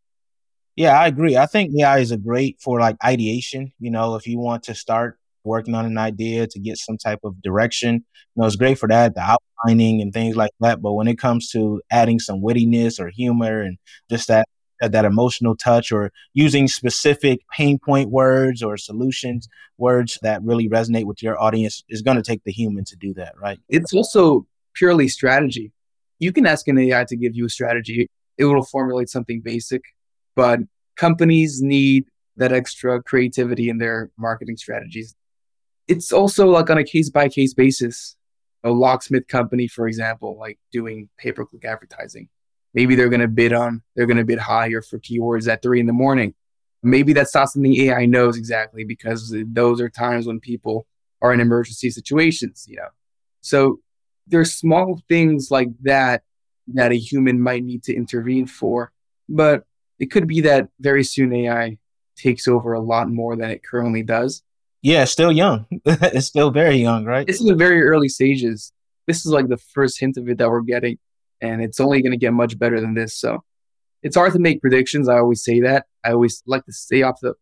Yeah, 0.77 0.99
I 0.99 1.07
agree. 1.07 1.37
I 1.37 1.47
think 1.47 1.75
AI 1.75 1.99
is 1.99 2.13
a 2.13 2.17
great 2.17 2.61
for 2.61 2.81
like 2.81 2.97
ideation. 3.03 3.73
You 3.81 3.91
know, 3.91 4.15
if 4.15 4.27
you 4.27 4.39
want 4.39 4.65
to 4.65 4.75
start 4.75 5.18
working 5.45 5.75
on 5.75 5.87
an 5.87 5.99
idea 5.99 6.47
to 6.47 6.59
get 6.59 6.79
some 6.79 6.97
type 6.97 7.21
of 7.25 7.41
direction. 7.43 7.95
You 7.95 8.41
know, 8.43 8.47
it's 8.47 8.57
great 8.57 8.79
for 8.79 8.89
that, 8.89 9.15
the 9.15 9.21
outlining 9.21 10.01
and 10.03 10.13
things 10.13 10.37
like 10.37 10.53
that. 10.61 10.83
But 10.83 10.93
when 10.93 11.09
it 11.09 11.19
comes 11.19 11.51
to 11.51 11.81
adding 11.91 12.19
some 12.19 12.43
wittiness 12.43 13.01
or 13.01 13.09
humor 13.09 13.63
and 13.63 13.79
just 14.11 14.29
that 14.29 14.49
that 14.81 15.05
emotional 15.05 15.57
touch 15.57 15.91
or 15.91 16.13
using 16.35 16.69
specific 16.69 17.41
pain 17.53 17.79
point 17.79 18.11
words 18.11 18.63
or 18.63 18.77
solutions 18.77 19.49
words 19.77 20.19
that 20.23 20.43
really 20.43 20.69
resonate 20.69 21.05
with 21.05 21.23
your 21.23 21.41
audience 21.41 21.83
is 21.89 22.03
going 22.03 22.17
to 22.17 22.23
take 22.23 22.43
the 22.45 22.53
human 22.53 22.85
to 22.85 22.97
do 22.97 23.13
that, 23.15 23.35
right? 23.41 23.59
It's 23.69 23.93
also 23.93 24.47
purely 24.75 25.09
strategy. 25.09 25.73
You 26.21 26.33
can 26.33 26.47
ask 26.47 26.69
an 26.69 26.79
AI 26.79 27.05
to 27.05 27.17
give 27.17 27.35
you 27.35 27.47
a 27.47 27.49
strategy. 27.49 28.09
It 28.37 28.45
will 28.45 28.65
formulate 28.65 29.09
something 29.09 29.41
basic, 29.41 29.83
but 30.37 30.61
companies 30.97 31.61
need 31.61 32.07
that 32.37 32.53
extra 32.53 33.03
creativity 33.03 33.69
in 33.69 33.79
their 33.79 34.11
marketing 34.17 34.57
strategies 34.57 35.15
it's 35.89 36.13
also 36.13 36.47
like 36.47 36.71
on 36.71 36.79
a 36.79 36.85
case 36.85 37.11
by 37.11 37.29
case 37.29 37.55
basis. 37.55 38.15
A 38.65 38.71
locksmith 38.71 39.29
company, 39.29 39.69
for 39.69 39.87
example, 39.87 40.37
like 40.37 40.59
doing 40.73 41.09
pay 41.17 41.31
per 41.31 41.45
click 41.45 41.65
advertising. 41.65 42.29
Maybe 42.75 42.97
they're 42.97 43.09
going 43.09 43.21
to 43.21 43.29
bid 43.29 43.53
on, 43.53 43.83
they're 43.95 44.07
going 44.07 44.19
to 44.19 44.25
bid 44.25 44.41
higher 44.41 44.83
for 44.83 44.99
keywords 44.99 45.49
at 45.49 45.63
three 45.63 45.81
in 45.81 45.87
the 45.87 45.93
morning. 45.93 46.35
Maybe 46.83 47.13
that's 47.13 47.35
not 47.35 47.51
something 47.51 47.75
AI 47.77 48.07
knows 48.07 48.37
exactly 48.37 48.85
because 48.85 49.35
those 49.47 49.81
are 49.81 49.89
times 49.89 50.27
when 50.27 50.41
people 50.41 50.87
are 51.23 51.33
in 51.33 51.41
emergency 51.41 51.91
situations, 51.91 52.67
you 52.69 52.77
know. 52.77 52.89
So 53.41 53.81
there's 54.27 54.55
small 54.55 55.01
things 55.09 55.51
like 55.51 55.69
that 55.83 56.23
that 56.75 56.93
a 56.93 56.99
human 56.99 57.41
might 57.41 57.65
need 57.65 57.83
to 57.85 57.95
intervene 57.95 58.47
for, 58.47 58.93
but 59.29 59.65
it 59.99 60.07
could 60.07 60.27
be 60.27 60.43
that 60.43 60.69
very 60.81 61.05
soon 61.05 61.33
AI 61.33 61.79
takes 62.17 62.47
over 62.47 62.73
a 62.73 62.81
lot 62.81 63.09
more 63.09 63.37
than 63.37 63.51
it 63.51 63.65
currently 63.65 64.03
does. 64.03 64.43
Yeah, 64.83 65.05
still 65.05 65.33
young. 65.33 65.67
it's 65.85 66.27
still 66.27 66.51
very 66.51 66.77
young, 66.77 67.05
right? 67.05 67.27
This 67.27 67.41
is 67.41 67.47
the 67.47 67.55
very 67.55 67.83
early 67.83 68.09
stages. 68.09 68.73
This 69.07 69.25
is 69.27 69.33
like 69.33 69.49
the 69.49 69.57
first 69.57 69.99
hint 69.99 70.17
of 70.17 70.29
it 70.29 70.39
that 70.39 70.49
we're 70.49 70.61
getting, 70.61 70.99
and 71.41 71.63
it's 71.63 71.81
only 71.81 72.03
going 72.03 72.13
to 72.13 72.19
get 72.19 72.33
much 72.33 72.59
better 72.59 72.81
than 72.81 72.95
this. 72.95 73.19
So 73.19 73.43
it's 74.03 74.17
hard 74.17 74.33
to 74.35 74.39
make 74.39 74.61
predictions. 74.61 75.09
I 75.09 75.19
always 75.19 75.43
say 75.43 75.61
that. 75.61 75.87
I 76.05 76.13
always 76.13 76.43
like 76.47 76.65
to 76.67 76.73
stay 76.73 77.03
off 77.03 77.19
the 77.21 77.35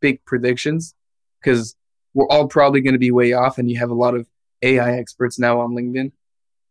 big 0.00 0.24
predictions 0.24 0.94
because 1.40 1.76
we're 2.14 2.28
all 2.28 2.48
probably 2.48 2.80
going 2.80 2.94
to 2.94 2.98
be 2.98 3.10
way 3.10 3.32
off, 3.32 3.58
and 3.58 3.70
you 3.70 3.78
have 3.78 3.90
a 3.90 3.94
lot 3.94 4.14
of 4.14 4.26
AI 4.62 4.92
experts 4.96 5.38
now 5.38 5.60
on 5.60 5.72
LinkedIn 5.72 6.12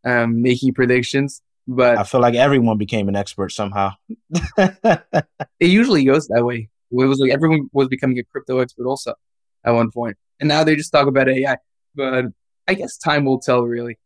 um, 0.04 0.42
making 0.42 0.74
predictions. 0.74 1.42
But 1.68 1.98
I 1.98 2.04
feel 2.04 2.22
like 2.22 2.36
everyone 2.36 2.78
became 2.78 3.10
an 3.10 3.16
expert 3.16 3.50
somehow. 3.50 3.92
it 4.58 5.26
usually 5.60 6.06
goes 6.06 6.28
that 6.28 6.46
way. 6.46 6.70
It 6.92 6.96
was 6.96 7.20
like 7.20 7.32
everyone 7.32 7.70
was 7.74 7.90
becoming 7.90 8.18
a 8.18 8.24
crypto 8.24 8.60
expert 8.60 8.88
also 8.88 9.14
at 9.66 9.72
one 9.72 9.92
point. 9.92 10.18
And 10.40 10.48
now 10.48 10.64
they 10.64 10.76
just 10.76 10.92
talk 10.92 11.08
about 11.08 11.30
AI. 11.30 11.58
But 11.96 12.26
I 12.68 12.74
guess 12.74 12.98
time 12.98 13.26
will 13.26 13.40
tell, 13.40 13.62
really. 13.62 13.98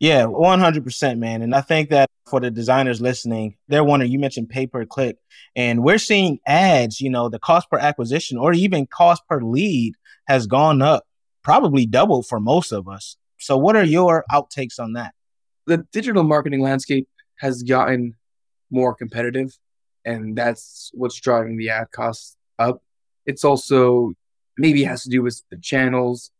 Yeah, 0.00 0.24
100%, 0.24 1.18
man. 1.18 1.42
And 1.42 1.54
I 1.54 1.60
think 1.60 1.90
that 1.90 2.08
for 2.26 2.40
the 2.40 2.50
designers 2.50 3.02
listening, 3.02 3.56
they're 3.68 3.84
wondering, 3.84 4.10
you 4.10 4.18
mentioned 4.18 4.48
pay 4.48 4.66
per 4.66 4.86
click, 4.86 5.18
and 5.54 5.84
we're 5.84 5.98
seeing 5.98 6.38
ads, 6.46 7.02
you 7.02 7.10
know, 7.10 7.28
the 7.28 7.38
cost 7.38 7.70
per 7.70 7.78
acquisition 7.78 8.38
or 8.38 8.54
even 8.54 8.86
cost 8.86 9.22
per 9.28 9.42
lead 9.42 9.94
has 10.26 10.46
gone 10.46 10.80
up, 10.80 11.04
probably 11.42 11.84
double 11.84 12.22
for 12.22 12.40
most 12.40 12.72
of 12.72 12.88
us. 12.88 13.16
So, 13.38 13.58
what 13.58 13.76
are 13.76 13.84
your 13.84 14.24
outtakes 14.32 14.78
on 14.78 14.94
that? 14.94 15.12
The 15.66 15.84
digital 15.92 16.22
marketing 16.22 16.62
landscape 16.62 17.06
has 17.38 17.62
gotten 17.62 18.14
more 18.70 18.94
competitive, 18.94 19.50
and 20.06 20.34
that's 20.36 20.90
what's 20.94 21.20
driving 21.20 21.58
the 21.58 21.68
ad 21.68 21.88
costs 21.92 22.36
up. 22.58 22.82
It's 23.26 23.44
also 23.44 24.12
maybe 24.60 24.84
it 24.84 24.88
has 24.88 25.02
to 25.02 25.08
do 25.08 25.22
with 25.22 25.42
the 25.50 25.56
channels. 25.56 26.30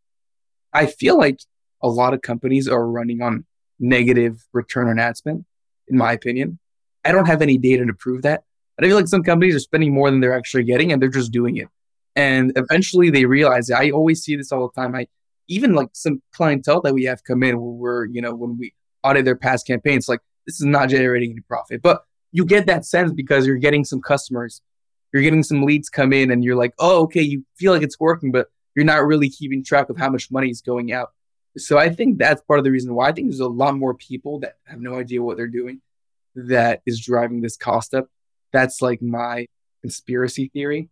I 0.72 0.86
feel 0.86 1.18
like 1.18 1.40
a 1.82 1.88
lot 1.88 2.14
of 2.14 2.22
companies 2.22 2.68
are 2.68 2.86
running 2.86 3.22
on 3.22 3.46
negative 3.78 4.46
return 4.52 4.88
on 4.88 4.98
ad 4.98 5.16
spend, 5.16 5.44
in 5.88 5.96
my 5.96 6.12
opinion. 6.12 6.58
I 7.04 7.12
don't 7.12 7.26
have 7.26 7.42
any 7.42 7.56
data 7.58 7.86
to 7.86 7.94
prove 7.94 8.22
that. 8.22 8.44
But 8.76 8.84
I 8.84 8.88
feel 8.88 8.96
like 8.96 9.08
some 9.08 9.22
companies 9.22 9.54
are 9.54 9.60
spending 9.60 9.92
more 9.92 10.10
than 10.10 10.20
they're 10.20 10.36
actually 10.36 10.64
getting 10.64 10.92
and 10.92 11.00
they're 11.00 11.08
just 11.08 11.32
doing 11.32 11.56
it. 11.56 11.68
And 12.14 12.52
eventually 12.56 13.10
they 13.10 13.24
realize. 13.24 13.70
I 13.70 13.90
always 13.90 14.22
see 14.22 14.36
this 14.36 14.52
all 14.52 14.68
the 14.68 14.80
time. 14.80 14.94
I 14.94 15.06
even 15.48 15.74
like 15.74 15.88
some 15.92 16.22
clientele 16.32 16.80
that 16.82 16.94
we 16.94 17.04
have 17.04 17.24
come 17.24 17.42
in 17.42 17.60
where 17.60 17.72
we're, 17.72 18.04
you 18.06 18.20
know, 18.20 18.34
when 18.34 18.56
we 18.58 18.74
audit 19.02 19.24
their 19.24 19.36
past 19.36 19.66
campaigns, 19.66 20.08
like 20.08 20.20
this 20.46 20.60
is 20.60 20.66
not 20.66 20.88
generating 20.88 21.30
any 21.30 21.40
profit. 21.40 21.82
But 21.82 22.04
you 22.32 22.44
get 22.44 22.66
that 22.66 22.84
sense 22.84 23.12
because 23.12 23.46
you're 23.46 23.56
getting 23.56 23.84
some 23.84 24.00
customers, 24.00 24.62
you're 25.12 25.23
getting 25.23 25.43
some 25.43 25.64
leads 25.64 25.88
come 25.88 26.12
in 26.12 26.31
and 26.31 26.45
you're 26.45 26.57
like, 26.57 26.75
oh, 26.79 27.02
okay, 27.02 27.23
you 27.23 27.45
feel 27.57 27.73
like 27.73 27.83
it's 27.83 27.99
working, 27.99 28.33
but 28.33 28.49
you're 28.75 28.85
not 28.85 29.07
really 29.07 29.29
keeping 29.29 29.64
track 29.64 29.90
of 29.90 29.97
how 29.97 30.09
much 30.09 30.31
money 30.31 30.50
is 30.50 30.61
going 30.61 30.93
out. 30.93 31.11
So 31.57 31.79
I 31.79 31.90
think 31.90 32.19
that's 32.19 32.43
part 32.43 32.61
of 32.61 32.64
the 32.64 32.71
reason 32.71 32.95
why 32.95 33.09
I 33.09 33.12
think 33.12 33.29
there's 33.29 33.40
a 33.40 33.49
lot 33.49 33.76
more 33.76 33.95
people 33.95 34.40
that 34.40 34.57
have 34.64 34.81
no 34.81 34.95
idea 34.99 35.23
what 35.23 35.37
they're 35.37 35.49
doing 35.49 35.81
that 36.37 36.81
is 36.87 37.05
driving 37.05 37.40
this 37.40 37.57
cost 37.57 37.93
up. 37.93 38.07
That's 38.52 38.81
like 38.81 39.02
my 39.02 39.47
conspiracy 39.81 40.50
theory. 40.52 40.90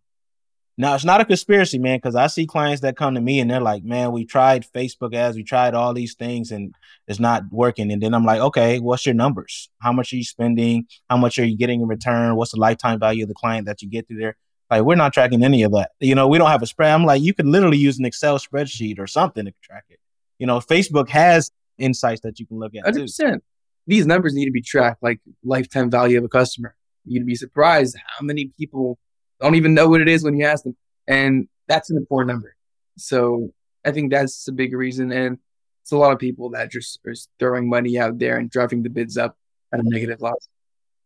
Now 0.79 0.95
it's 0.95 1.03
not 1.03 1.19
a 1.19 1.25
conspiracy, 1.25 1.77
man, 1.77 1.97
because 1.97 2.15
I 2.15 2.27
see 2.27 2.47
clients 2.47 2.81
that 2.83 2.95
come 2.95 3.13
to 3.15 3.19
me 3.21 3.41
and 3.41 3.51
they're 3.51 3.59
like, 3.59 3.83
"Man, 3.83 4.13
we 4.13 4.23
tried 4.23 4.65
Facebook 4.73 5.13
ads, 5.13 5.35
we 5.35 5.43
tried 5.43 5.73
all 5.73 5.93
these 5.93 6.15
things, 6.15 6.51
and 6.51 6.73
it's 7.05 7.19
not 7.19 7.43
working." 7.51 7.91
And 7.91 8.01
then 8.01 8.13
I'm 8.13 8.23
like, 8.23 8.39
"Okay, 8.39 8.79
what's 8.79 9.05
your 9.05 9.13
numbers? 9.13 9.69
How 9.79 9.91
much 9.91 10.13
are 10.13 10.15
you 10.15 10.23
spending? 10.23 10.87
How 11.09 11.17
much 11.17 11.37
are 11.37 11.43
you 11.43 11.57
getting 11.57 11.81
in 11.81 11.87
return? 11.89 12.37
What's 12.37 12.51
the 12.51 12.59
lifetime 12.61 12.97
value 12.97 13.23
of 13.23 13.27
the 13.27 13.35
client 13.35 13.65
that 13.65 13.81
you 13.81 13.89
get 13.89 14.07
through 14.07 14.19
there?" 14.19 14.37
Like, 14.71 14.83
we're 14.83 14.95
not 14.95 15.11
tracking 15.11 15.43
any 15.43 15.63
of 15.63 15.73
that. 15.73 15.91
You 15.99 16.15
know, 16.15 16.29
we 16.29 16.37
don't 16.37 16.49
have 16.49 16.61
a 16.61 16.67
spread. 16.67 16.93
I'm 16.93 17.03
like, 17.03 17.21
you 17.21 17.33
could 17.33 17.47
literally 17.47 17.77
use 17.77 17.99
an 17.99 18.05
Excel 18.05 18.39
spreadsheet 18.39 18.99
or 18.99 19.07
something 19.07 19.43
to 19.45 19.53
track 19.61 19.83
it. 19.89 19.99
You 20.37 20.47
know, 20.47 20.59
Facebook 20.59 21.09
has 21.09 21.51
insights 21.77 22.21
that 22.21 22.39
you 22.39 22.45
can 22.45 22.57
look 22.57 22.73
at. 22.75 22.85
100%. 22.85 23.33
Too. 23.33 23.41
These 23.85 24.05
numbers 24.05 24.33
need 24.33 24.45
to 24.45 24.51
be 24.51 24.61
tracked, 24.61 25.03
like 25.03 25.19
lifetime 25.43 25.91
value 25.91 26.19
of 26.19 26.23
a 26.23 26.29
customer. 26.29 26.75
You'd 27.03 27.25
be 27.25 27.35
surprised 27.35 27.97
how 28.05 28.23
many 28.23 28.53
people 28.57 28.97
don't 29.41 29.55
even 29.55 29.73
know 29.73 29.87
what 29.87 30.01
it 30.01 30.09
is 30.09 30.23
when 30.23 30.37
you 30.37 30.45
ask 30.45 30.63
them. 30.63 30.75
And 31.07 31.47
that's 31.67 31.89
an 31.89 31.97
important 31.97 32.29
number. 32.29 32.55
So 32.97 33.53
I 33.85 33.91
think 33.91 34.11
that's 34.11 34.47
a 34.47 34.51
big 34.51 34.73
reason. 34.73 35.11
And 35.11 35.37
it's 35.81 35.91
a 35.91 35.97
lot 35.97 36.11
of 36.11 36.19
people 36.19 36.51
that 36.51 36.71
just 36.71 36.99
are 37.05 37.15
throwing 37.39 37.69
money 37.69 37.97
out 37.97 38.19
there 38.19 38.37
and 38.37 38.49
driving 38.49 38.83
the 38.83 38.89
bids 38.89 39.17
up 39.17 39.37
at 39.73 39.79
a 39.79 39.83
negative 39.83 40.21
loss. 40.21 40.47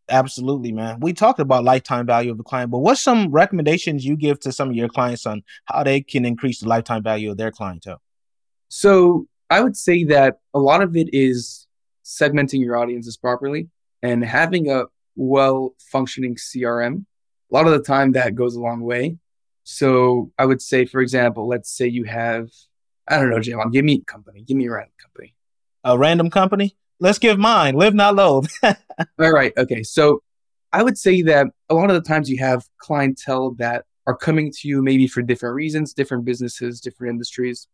Absolutely, 0.10 0.72
man. 0.72 1.00
We 1.00 1.14
talked 1.14 1.40
about 1.40 1.64
lifetime 1.64 2.06
value 2.06 2.32
of 2.32 2.38
the 2.38 2.44
client, 2.44 2.72
but 2.72 2.80
what's 2.80 3.00
some 3.00 3.32
recommendations 3.32 4.06
you 4.06 4.18
give 4.18 4.40
to 4.42 4.52
some 4.52 4.70
of 4.70 4.76
your 4.76 4.90
clients 4.90 5.26
on 5.26 5.44
how 5.66 5.84
they 5.84 6.02
can 6.02 6.26
increase 6.26 6.60
the 6.60 6.68
lifetime 6.68 7.04
value 7.04 7.32
of 7.32 7.38
their 7.38 7.52
clientele? 7.52 8.02
So 8.68 9.28
I 9.50 9.62
would 9.62 9.78
say 9.78 10.04
that 10.06 10.40
a 10.54 10.60
lot 10.60 10.82
of 10.82 10.98
it 10.98 11.10
is 11.14 11.68
segmenting 12.04 12.60
your 12.60 12.76
audiences 12.76 13.16
properly 13.16 13.70
and 14.02 14.26
having 14.26 14.70
a 14.70 14.86
well 15.16 15.76
functioning 15.92 16.36
CRM 16.36 17.06
a 17.54 17.56
lot 17.56 17.68
of 17.68 17.74
the 17.74 17.84
time 17.84 18.14
that 18.14 18.34
goes 18.34 18.56
a 18.56 18.60
long 18.60 18.82
way. 18.82 19.18
So 19.64 20.32
I 20.40 20.46
would 20.46 20.62
say, 20.62 20.86
for 20.86 21.02
example, 21.02 21.48
let's 21.48 21.70
say 21.70 21.88
you 21.88 22.04
have, 22.06 22.50
I 23.08 23.18
don't 23.18 23.30
know, 23.30 23.38
Jevon, 23.38 23.72
give 23.72 23.86
me 23.86 24.02
a 24.02 24.12
company, 24.12 24.42
give 24.42 24.58
me 24.58 24.66
a 24.66 24.72
random 24.72 24.94
company. 25.00 25.36
A 25.84 25.98
random 25.98 26.30
company? 26.30 26.76
Let's 27.00 27.20
give 27.20 27.38
mine, 27.38 27.76
live 27.76 27.94
not 27.94 28.16
loathe. 28.16 28.50
All 28.64 29.32
right. 29.32 29.54
Okay. 29.58 29.84
So 29.84 30.24
I 30.72 30.82
would 30.82 30.98
say 30.98 31.22
that 31.24 31.48
a 31.70 31.76
lot 31.76 31.90
of 31.90 31.96
the 31.96 32.08
times 32.08 32.30
you 32.30 32.40
have 32.40 32.66
clientele 32.80 33.52
that 33.60 33.86
are 34.08 34.18
coming 34.18 34.52
to 34.52 34.68
you 34.68 34.82
maybe 34.82 35.08
for 35.08 35.22
different 35.22 35.56
reasons, 35.56 35.94
different 35.94 36.26
businesses, 36.26 36.82
different 36.82 37.12
industries. 37.12 37.68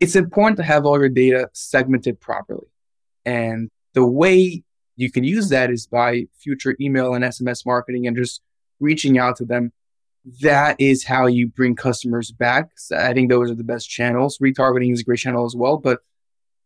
It's 0.00 0.16
important 0.16 0.56
to 0.56 0.62
have 0.64 0.84
all 0.84 0.98
your 0.98 1.08
data 1.08 1.48
segmented 1.52 2.20
properly. 2.20 2.66
And 3.24 3.70
the 3.94 4.04
way 4.04 4.64
you 4.96 5.10
can 5.10 5.24
use 5.24 5.50
that 5.50 5.70
is 5.70 5.86
by 5.86 6.26
future 6.38 6.76
email 6.80 7.14
and 7.14 7.24
SMS 7.24 7.64
marketing 7.64 8.06
and 8.06 8.16
just 8.16 8.42
reaching 8.80 9.18
out 9.18 9.36
to 9.36 9.44
them. 9.44 9.72
That 10.42 10.76
is 10.78 11.04
how 11.04 11.26
you 11.26 11.48
bring 11.48 11.76
customers 11.76 12.30
back. 12.30 12.70
So 12.76 12.96
I 12.96 13.14
think 13.14 13.30
those 13.30 13.50
are 13.50 13.54
the 13.54 13.64
best 13.64 13.88
channels. 13.88 14.38
Retargeting 14.38 14.92
is 14.92 15.00
a 15.00 15.04
great 15.04 15.20
channel 15.20 15.46
as 15.46 15.54
well. 15.54 15.76
But 15.76 16.00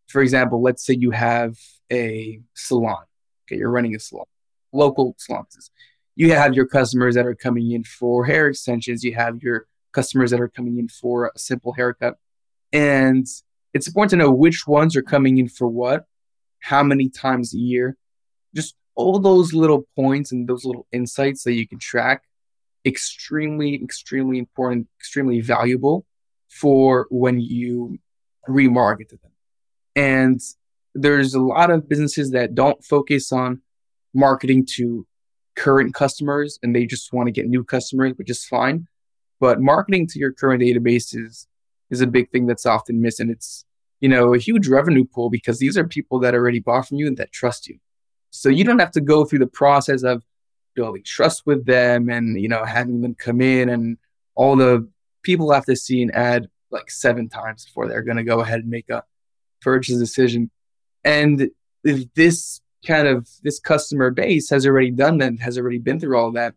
for 0.09 0.23
example, 0.23 0.63
let's 0.63 0.85
say 0.85 0.95
you 0.95 1.13
have 1.13 1.57
a 1.93 2.41
salon. 2.55 3.05
Okay, 3.47 3.59
you're 3.59 3.71
running 3.71 3.95
a 3.95 4.01
salon, 4.01 4.27
local 4.73 5.15
salons. 5.19 5.71
You 6.17 6.33
have 6.33 6.55
your 6.55 6.67
customers 6.67 7.15
that 7.17 7.27
are 7.27 7.35
coming 7.35 7.73
in 7.73 7.85
for 7.85 8.25
hair 8.25 8.49
extensions. 8.49 9.05
You 9.05 9.15
have 9.15 9.43
your 9.43 9.67
customers 9.93 10.31
that 10.31 10.41
are 10.41 10.49
coming 10.49 10.79
in 10.79 10.89
for 10.89 11.27
a 11.35 11.39
simple 11.39 11.73
haircut. 11.73 12.19
And 12.73 13.27
it's 13.73 13.87
important 13.87 14.11
to 14.11 14.17
know 14.17 14.31
which 14.31 14.67
ones 14.67 14.97
are 14.97 15.03
coming 15.03 15.39
in 15.39 15.49
for 15.49 15.69
what, 15.69 16.07
how 16.61 16.83
many 16.83 17.09
times 17.09 17.55
a 17.55 17.59
year. 17.59 17.97
Just 18.55 18.75
all 18.95 19.19
those 19.19 19.53
little 19.53 19.87
points 19.97 20.33
and 20.33 20.49
those 20.49 20.65
little 20.65 20.87
insights 20.93 21.45
that 21.45 21.55
you 21.55 21.67
can 21.67 21.79
track 21.79 22.23
extremely 22.87 23.83
extremely 23.83 24.39
important 24.39 24.87
extremely 25.01 25.41
valuable 25.41 26.05
for 26.49 27.07
when 27.11 27.41
you 27.41 27.99
remarket 28.49 29.09
to 29.09 29.17
them. 29.17 29.33
And 29.97 30.41
there's 30.95 31.35
a 31.35 31.41
lot 31.41 31.71
of 31.71 31.89
businesses 31.89 32.31
that 32.33 32.55
don't 32.55 32.85
focus 32.85 33.33
on 33.33 33.63
marketing 34.13 34.67
to 34.77 35.07
current 35.57 35.95
customers 35.95 36.59
and 36.63 36.75
they 36.75 36.85
just 36.85 37.13
want 37.13 37.27
to 37.27 37.33
get 37.33 37.47
new 37.47 37.65
customers 37.65 38.13
which 38.17 38.31
is 38.31 38.45
fine. 38.45 38.87
But 39.41 39.61
marketing 39.61 40.07
to 40.09 40.19
your 40.19 40.33
current 40.33 40.63
database 40.63 41.17
is 41.17 41.49
is 41.91 42.01
a 42.01 42.07
big 42.07 42.31
thing 42.31 42.47
that's 42.47 42.67
often 42.67 43.01
missed. 43.01 43.21
And 43.21 43.31
it's 43.31 43.65
you 44.01 44.09
know 44.09 44.35
a 44.35 44.39
huge 44.39 44.69
revenue 44.69 45.05
pool 45.05 45.31
because 45.31 45.59
these 45.59 45.79
are 45.79 45.85
people 45.85 46.19
that 46.21 46.35
already 46.35 46.61
bought 46.61 46.87
from 46.89 46.99
you 46.99 47.07
and 47.07 47.17
that 47.17 47.33
trust 47.33 47.67
you 47.67 47.79
so 48.37 48.49
you 48.49 48.65
don't 48.65 48.81
have 48.81 48.91
to 48.91 49.01
go 49.01 49.25
through 49.25 49.39
the 49.39 49.47
process 49.47 50.03
of 50.03 50.25
building 50.75 51.05
trust 51.05 51.47
with 51.47 51.65
them 51.67 52.09
and, 52.09 52.41
you 52.41 52.49
know, 52.49 52.65
having 52.65 53.01
them 53.01 53.15
come 53.15 53.41
in 53.41 53.69
and 53.69 53.97
all 54.35 54.57
the 54.57 54.89
people 55.23 55.53
have 55.53 55.65
to 55.67 55.77
see 55.77 56.03
an 56.03 56.11
ad 56.11 56.49
like 56.73 56.91
seven 56.91 57.29
times 57.29 57.65
before 57.65 57.87
they're 57.87 58.03
going 58.03 58.17
to 58.17 58.25
go 58.25 58.41
ahead 58.41 58.59
and 58.59 58.69
make 58.69 58.91
a 58.91 59.05
purchase 59.61 59.99
decision. 59.99 60.51
And 61.05 61.49
this 61.85 62.61
kind 62.85 63.07
of 63.07 63.29
this 63.45 63.61
customer 63.61 64.11
base 64.11 64.51
has 64.51 64.67
already 64.67 64.91
done 64.91 65.19
that, 65.19 65.39
has 65.39 65.57
already 65.57 65.79
been 65.79 66.01
through 66.01 66.19
all 66.19 66.33
that. 66.33 66.55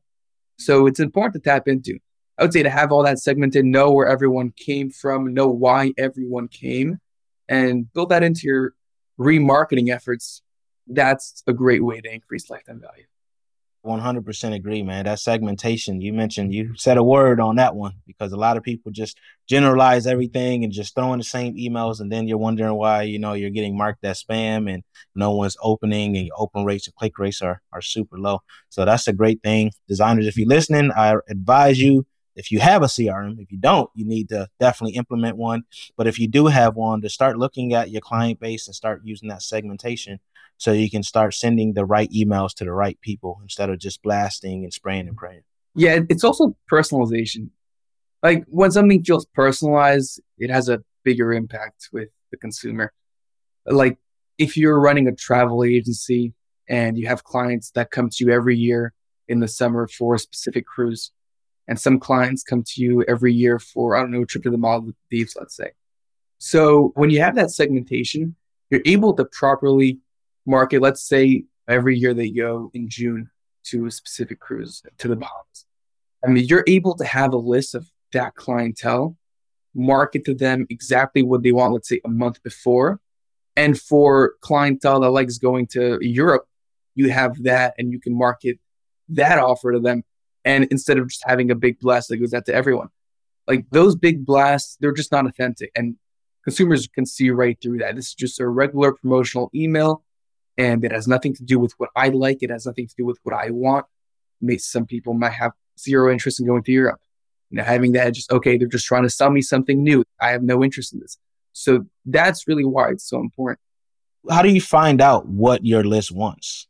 So 0.57 0.87
it's 0.87 0.99
important 0.99 1.35
to 1.35 1.47
tap 1.47 1.67
into. 1.67 1.99
I 2.39 2.43
would 2.43 2.53
say 2.53 2.63
to 2.63 2.71
have 2.71 2.91
all 2.91 3.03
that 3.03 3.19
segmented, 3.19 3.65
know 3.65 3.91
where 3.91 4.07
everyone 4.07 4.51
came 4.57 4.89
from, 4.89 5.31
know 5.31 5.47
why 5.47 5.93
everyone 5.95 6.47
came, 6.47 6.99
and 7.47 7.93
build 7.93 8.09
that 8.09 8.23
into 8.23 8.47
your 8.47 8.73
remarketing 9.19 9.93
efforts 9.93 10.41
that's 10.87 11.43
a 11.47 11.53
great 11.53 11.83
way 11.83 12.01
to 12.01 12.13
increase 12.13 12.49
lifetime 12.49 12.81
value. 12.81 13.05
100% 13.85 14.53
agree, 14.53 14.83
man. 14.83 15.05
That 15.05 15.19
segmentation 15.19 16.01
you 16.01 16.11
mentioned, 16.11 16.53
you 16.53 16.73
said 16.75 16.97
a 16.97 17.03
word 17.03 17.39
on 17.39 17.55
that 17.55 17.75
one 17.75 17.93
because 18.05 18.33
a 18.33 18.37
lot 18.37 18.57
of 18.57 18.63
people 18.63 18.91
just 18.91 19.17
generalize 19.47 20.05
everything 20.05 20.63
and 20.63 20.73
just 20.73 20.93
throw 20.93 21.13
in 21.13 21.19
the 21.19 21.23
same 21.23 21.55
emails. 21.55 22.01
And 22.01 22.11
then 22.11 22.27
you're 22.27 22.37
wondering 22.37 22.75
why, 22.75 23.03
you 23.03 23.17
know, 23.17 23.33
you're 23.33 23.49
getting 23.49 23.77
marked 23.77 24.03
as 24.03 24.21
spam 24.21 24.71
and 24.71 24.83
no 25.15 25.31
one's 25.31 25.55
opening 25.61 26.17
and 26.17 26.25
your 26.27 26.35
open 26.37 26.65
rates 26.65 26.87
and 26.87 26.95
click 26.95 27.17
rates 27.17 27.41
are, 27.41 27.61
are 27.71 27.81
super 27.81 28.19
low. 28.19 28.39
So 28.69 28.83
that's 28.83 29.07
a 29.07 29.13
great 29.13 29.41
thing. 29.41 29.71
Designers, 29.87 30.27
if 30.27 30.37
you're 30.37 30.49
listening, 30.49 30.91
I 30.91 31.15
advise 31.29 31.79
you 31.79 32.05
if 32.35 32.51
you 32.51 32.59
have 32.59 32.83
a 32.83 32.87
CRM. 32.87 33.39
If 33.39 33.51
you 33.51 33.57
don't, 33.57 33.89
you 33.95 34.05
need 34.05 34.29
to 34.29 34.47
definitely 34.59 34.95
implement 34.95 35.37
one. 35.37 35.63
But 35.95 36.07
if 36.07 36.19
you 36.19 36.27
do 36.27 36.47
have 36.47 36.75
one, 36.75 37.01
to 37.01 37.09
start 37.09 37.37
looking 37.37 37.73
at 37.73 37.89
your 37.89 38.01
client 38.01 38.39
base 38.39 38.67
and 38.67 38.75
start 38.75 39.01
using 39.03 39.29
that 39.29 39.41
segmentation 39.41 40.19
so 40.57 40.71
you 40.71 40.89
can 40.89 41.03
start 41.03 41.33
sending 41.33 41.73
the 41.73 41.85
right 41.85 42.09
emails 42.11 42.53
to 42.55 42.63
the 42.63 42.71
right 42.71 42.99
people 43.01 43.39
instead 43.43 43.69
of 43.69 43.79
just 43.79 44.01
blasting 44.01 44.63
and 44.63 44.73
spraying 44.73 45.07
and 45.07 45.15
praying. 45.15 45.43
Yeah, 45.75 45.99
it's 46.09 46.23
also 46.23 46.57
personalization. 46.71 47.49
Like 48.23 48.43
when 48.47 48.71
something 48.71 49.03
feels 49.03 49.25
personalized, 49.27 50.19
it 50.39 50.49
has 50.49 50.69
a 50.69 50.83
bigger 51.03 51.31
impact 51.31 51.89
with 51.93 52.09
the 52.31 52.37
consumer. 52.37 52.91
Like 53.65 53.97
if 54.37 54.57
you're 54.57 54.79
running 54.79 55.07
a 55.07 55.11
travel 55.11 55.63
agency 55.63 56.33
and 56.67 56.97
you 56.97 57.07
have 57.07 57.23
clients 57.23 57.71
that 57.71 57.91
come 57.91 58.09
to 58.09 58.25
you 58.25 58.31
every 58.31 58.57
year 58.57 58.93
in 59.27 59.39
the 59.39 59.47
summer 59.47 59.87
for 59.87 60.15
a 60.15 60.19
specific 60.19 60.65
cruise, 60.65 61.11
and 61.67 61.79
some 61.79 61.99
clients 61.99 62.43
come 62.43 62.63
to 62.63 62.81
you 62.81 63.03
every 63.07 63.33
year 63.33 63.59
for, 63.59 63.95
I 63.95 63.99
don't 63.99 64.11
know, 64.11 64.21
a 64.21 64.25
trip 64.25 64.43
to 64.43 64.49
the 64.49 64.57
Maldives, 64.57 65.35
let's 65.37 65.55
say. 65.55 65.71
So 66.39 66.91
when 66.95 67.09
you 67.09 67.19
have 67.21 67.35
that 67.35 67.51
segmentation, 67.51 68.35
you're 68.69 68.81
able 68.85 69.13
to 69.15 69.25
properly 69.25 69.99
market, 70.47 70.81
let's 70.81 71.01
say 71.01 71.43
every 71.67 71.97
year 71.97 72.13
they 72.13 72.29
go 72.29 72.71
in 72.73 72.89
June 72.89 73.29
to 73.65 73.85
a 73.85 73.91
specific 73.91 74.39
cruise 74.39 74.81
to 74.97 75.07
the 75.07 75.15
Bahamas. 75.15 75.65
I 76.25 76.29
mean, 76.29 76.45
you're 76.47 76.63
able 76.67 76.95
to 76.95 77.05
have 77.05 77.33
a 77.33 77.37
list 77.37 77.75
of 77.75 77.87
that 78.13 78.35
clientele, 78.35 79.17
market 79.75 80.25
to 80.25 80.33
them 80.33 80.65
exactly 80.69 81.21
what 81.21 81.43
they 81.43 81.51
want, 81.51 81.73
let's 81.73 81.89
say 81.89 82.01
a 82.05 82.09
month 82.09 82.41
before. 82.41 82.99
And 83.55 83.79
for 83.79 84.33
clientele 84.41 85.01
that 85.01 85.11
likes 85.11 85.37
going 85.37 85.67
to 85.67 85.99
Europe, 86.01 86.47
you 86.95 87.09
have 87.09 87.43
that 87.43 87.73
and 87.77 87.91
you 87.91 87.99
can 87.99 88.17
market 88.17 88.59
that 89.09 89.37
offer 89.37 89.73
to 89.73 89.79
them. 89.79 90.03
And 90.45 90.65
instead 90.65 90.97
of 90.97 91.09
just 91.09 91.23
having 91.25 91.51
a 91.51 91.55
big 91.55 91.79
blast 91.79 92.09
that 92.09 92.17
goes 92.17 92.33
out 92.33 92.45
to 92.45 92.53
everyone, 92.53 92.87
like 93.47 93.65
those 93.71 93.95
big 93.95 94.25
blasts, 94.25 94.77
they're 94.79 94.93
just 94.93 95.11
not 95.11 95.25
authentic. 95.25 95.71
And 95.75 95.95
consumers 96.43 96.87
can 96.87 97.05
see 97.05 97.29
right 97.29 97.57
through 97.61 97.79
that. 97.79 97.95
This 97.95 98.07
is 98.07 98.13
just 98.13 98.39
a 98.39 98.47
regular 98.47 98.93
promotional 98.93 99.51
email 99.53 100.03
and 100.57 100.83
it 100.83 100.91
has 100.91 101.07
nothing 101.07 101.35
to 101.35 101.43
do 101.43 101.59
with 101.59 101.73
what 101.77 101.89
I 101.95 102.09
like. 102.09 102.39
It 102.41 102.49
has 102.49 102.65
nothing 102.65 102.87
to 102.87 102.95
do 102.97 103.05
with 103.05 103.19
what 103.23 103.35
I 103.35 103.51
want. 103.51 103.85
Maybe 104.41 104.59
some 104.59 104.85
people 104.85 105.13
might 105.13 105.33
have 105.33 105.51
zero 105.79 106.11
interest 106.11 106.39
in 106.39 106.47
going 106.47 106.63
to 106.63 106.71
Europe. 106.71 106.99
You 107.49 107.57
know, 107.57 107.63
having 107.63 107.93
that 107.93 108.11
just, 108.11 108.31
okay, 108.31 108.57
they're 108.57 108.67
just 108.67 108.85
trying 108.85 109.03
to 109.03 109.09
sell 109.09 109.29
me 109.29 109.41
something 109.41 109.81
new. 109.81 110.03
I 110.19 110.31
have 110.31 110.43
no 110.43 110.63
interest 110.63 110.93
in 110.93 110.99
this. 110.99 111.17
So 111.53 111.85
that's 112.05 112.47
really 112.47 112.65
why 112.65 112.89
it's 112.89 113.07
so 113.07 113.19
important. 113.19 113.59
How 114.29 114.41
do 114.41 114.49
you 114.49 114.61
find 114.61 115.01
out 115.01 115.27
what 115.27 115.65
your 115.65 115.83
list 115.83 116.11
wants? 116.11 116.67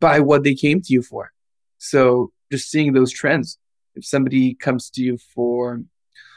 By 0.00 0.20
what 0.20 0.44
they 0.44 0.54
came 0.54 0.80
to 0.80 0.92
you 0.92 1.02
for. 1.02 1.32
So 1.78 2.32
just 2.50 2.70
seeing 2.70 2.92
those 2.92 3.12
trends. 3.12 3.58
If 3.94 4.06
somebody 4.06 4.54
comes 4.54 4.88
to 4.90 5.02
you 5.02 5.18
for, 5.34 5.82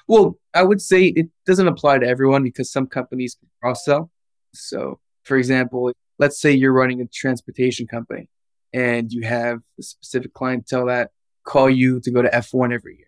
well, 0.07 0.37
I 0.53 0.63
would 0.63 0.81
say 0.81 1.05
it 1.05 1.27
doesn't 1.45 1.67
apply 1.67 1.99
to 1.99 2.07
everyone 2.07 2.43
because 2.43 2.71
some 2.71 2.87
companies 2.87 3.37
cross 3.61 3.85
sell. 3.85 4.11
So, 4.53 4.99
for 5.23 5.37
example, 5.37 5.91
let's 6.19 6.39
say 6.39 6.51
you're 6.51 6.73
running 6.73 7.01
a 7.01 7.05
transportation 7.05 7.87
company 7.87 8.29
and 8.73 9.11
you 9.11 9.23
have 9.23 9.61
a 9.79 9.83
specific 9.83 10.33
clientele 10.33 10.87
that 10.87 11.11
call 11.43 11.69
you 11.69 11.99
to 12.01 12.11
go 12.11 12.21
to 12.21 12.29
F1 12.29 12.73
every 12.73 12.97
year. 12.97 13.07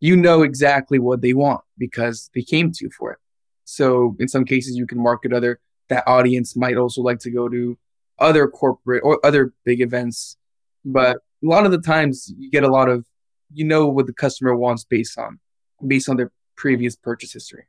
You 0.00 0.16
know 0.16 0.42
exactly 0.42 0.98
what 0.98 1.22
they 1.22 1.32
want 1.32 1.62
because 1.76 2.30
they 2.34 2.42
came 2.42 2.70
to 2.72 2.84
you 2.84 2.90
for 2.90 3.12
it. 3.12 3.18
So 3.64 4.16
in 4.18 4.28
some 4.28 4.44
cases, 4.44 4.76
you 4.76 4.86
can 4.86 4.98
market 4.98 5.32
other, 5.32 5.60
that 5.88 6.04
audience 6.06 6.56
might 6.56 6.76
also 6.76 7.02
like 7.02 7.18
to 7.20 7.30
go 7.30 7.48
to 7.48 7.78
other 8.18 8.48
corporate 8.48 9.02
or 9.04 9.18
other 9.24 9.52
big 9.64 9.80
events. 9.80 10.36
But 10.84 11.16
a 11.16 11.46
lot 11.46 11.66
of 11.66 11.72
the 11.72 11.80
times 11.80 12.32
you 12.38 12.50
get 12.50 12.64
a 12.64 12.68
lot 12.68 12.88
of, 12.88 13.04
you 13.52 13.64
know 13.64 13.86
what 13.86 14.06
the 14.06 14.12
customer 14.12 14.54
wants 14.54 14.84
based 14.84 15.18
on, 15.18 15.38
based 15.86 16.08
on 16.08 16.16
their 16.16 16.32
previous 16.56 16.96
purchase 16.96 17.32
history. 17.32 17.66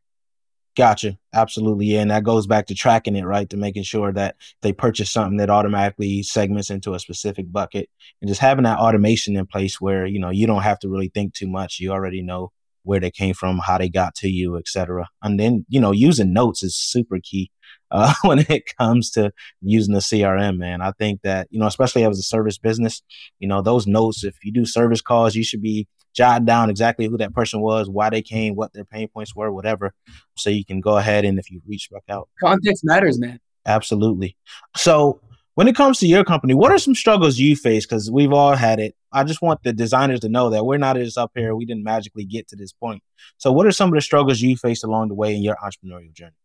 Gotcha. 0.80 1.18
Absolutely. 1.34 1.88
Yeah. 1.88 2.00
And 2.00 2.12
that 2.12 2.24
goes 2.24 2.48
back 2.48 2.68
to 2.68 2.74
tracking 2.74 3.18
it, 3.18 3.26
right? 3.26 3.50
To 3.50 3.58
making 3.58 3.84
sure 3.84 4.14
that 4.14 4.38
they 4.62 4.72
purchase 4.72 5.12
something 5.12 5.36
that 5.38 5.50
automatically 5.50 6.24
segments 6.24 6.70
into 6.70 6.94
a 6.94 7.00
specific 7.00 7.52
bucket 7.52 7.90
and 8.22 8.30
just 8.30 8.40
having 8.40 8.64
that 8.64 8.80
automation 8.80 9.36
in 9.36 9.46
place 9.46 9.82
where, 9.82 10.06
you 10.06 10.20
know, 10.22 10.30
you 10.30 10.48
don't 10.48 10.62
have 10.64 10.80
to 10.80 10.90
really 10.90 11.12
think 11.14 11.34
too 11.34 11.48
much. 11.50 11.80
You 11.82 11.92
already 11.92 12.22
know 12.22 12.54
where 12.84 13.02
they 13.02 13.12
came 13.12 13.34
from, 13.34 13.60
how 13.60 13.78
they 13.78 13.90
got 13.90 14.16
to 14.16 14.30
you, 14.30 14.56
etc. 14.56 15.10
And 15.22 15.38
then, 15.38 15.66
you 15.68 15.82
know, 15.82 15.92
using 15.92 16.32
notes 16.32 16.64
is 16.64 16.78
super 16.78 17.20
key 17.22 17.52
uh, 17.92 18.14
when 18.24 18.40
it 18.40 18.64
comes 18.80 19.12
to 19.12 19.34
using 19.62 19.94
the 19.94 20.00
CRM, 20.02 20.58
man. 20.58 20.82
I 20.82 20.94
think 20.94 21.24
that, 21.24 21.50
you 21.52 21.60
know, 21.60 21.68
especially 21.68 22.06
as 22.06 22.20
a 22.20 22.24
service 22.24 22.58
business, 22.58 23.02
you 23.40 23.50
know, 23.50 23.62
those 23.62 23.86
notes, 23.88 24.24
if 24.24 24.38
you 24.46 24.54
do 24.54 24.66
service 24.66 25.02
calls, 25.02 25.36
you 25.36 25.44
should 25.44 25.62
be 25.62 25.88
jot 26.14 26.46
down 26.46 26.70
exactly 26.70 27.08
who 27.08 27.18
that 27.18 27.34
person 27.34 27.62
was, 27.62 27.90
why 27.90 28.10
they 28.10 28.22
came, 28.22 28.56
what 28.56 28.74
their 28.74 28.86
pain 28.86 29.08
points 29.08 29.36
were, 29.36 29.52
whatever. 29.52 29.94
So 30.38 30.50
you 30.50 30.66
can 30.66 30.82
go 30.82 30.98
ahead 30.98 31.26
and 31.26 31.40
if 31.40 31.50
you 31.52 31.62
reach 31.68 31.90
back 31.92 32.04
out. 32.10 32.30
Context 32.40 32.84
matters, 32.84 33.20
man. 33.20 33.40
Absolutely. 33.66 34.36
So 34.76 35.22
when 35.56 35.68
it 35.68 35.76
comes 35.76 36.00
to 36.00 36.08
your 36.08 36.24
company, 36.24 36.54
what 36.54 36.72
are 36.72 36.80
some 36.80 36.96
struggles 36.96 37.38
you 37.38 37.56
face? 37.56 37.86
Because 37.86 38.10
we've 38.10 38.32
all 38.32 38.56
had 38.56 38.80
it. 38.80 38.96
I 39.12 39.24
just 39.24 39.42
want 39.42 39.62
the 39.64 39.74
designers 39.74 40.22
to 40.22 40.30
know 40.30 40.50
that 40.52 40.66
we're 40.66 40.78
not 40.78 40.96
just 40.96 41.18
up 41.18 41.32
here. 41.36 41.56
We 41.56 41.66
didn't 41.66 41.84
magically 41.84 42.24
get 42.24 42.48
to 42.50 42.56
this 42.56 42.72
point. 42.72 43.04
So 43.38 43.52
what 43.52 43.66
are 43.66 43.72
some 43.72 43.90
of 43.90 43.96
the 43.96 44.02
struggles 44.02 44.42
you 44.42 44.56
faced 44.56 44.84
along 44.84 45.10
the 45.10 45.16
way 45.16 45.36
in 45.36 45.42
your 45.42 45.58
entrepreneurial 45.64 46.14
journey? 46.14 46.36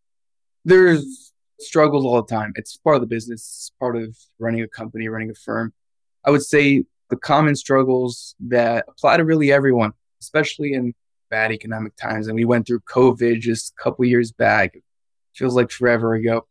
There's 0.64 1.32
struggles 1.60 2.04
all 2.04 2.22
the 2.22 2.34
time. 2.34 2.52
It's 2.56 2.76
part 2.76 2.96
of 2.96 3.02
the 3.02 3.06
business, 3.06 3.40
it's 3.40 3.72
part 3.78 3.96
of 3.96 4.16
running 4.38 4.62
a 4.62 4.68
company, 4.68 5.08
running 5.08 5.30
a 5.30 5.34
firm. 5.34 5.72
I 6.24 6.30
would 6.30 6.42
say 6.42 6.84
the 7.10 7.16
common 7.16 7.54
struggles 7.56 8.34
that 8.40 8.84
apply 8.88 9.18
to 9.18 9.24
really 9.24 9.52
everyone, 9.52 9.92
especially 10.20 10.72
in 10.72 10.94
bad 11.30 11.52
economic 11.52 11.96
times. 11.96 12.28
And 12.28 12.36
we 12.36 12.44
went 12.44 12.66
through 12.66 12.80
COVID 12.80 13.40
just 13.40 13.74
a 13.78 13.82
couple 13.82 14.04
years 14.04 14.32
back. 14.32 14.74
It 14.74 14.82
feels 15.34 15.54
like 15.54 15.70
forever 15.70 16.14
ago. 16.14 16.46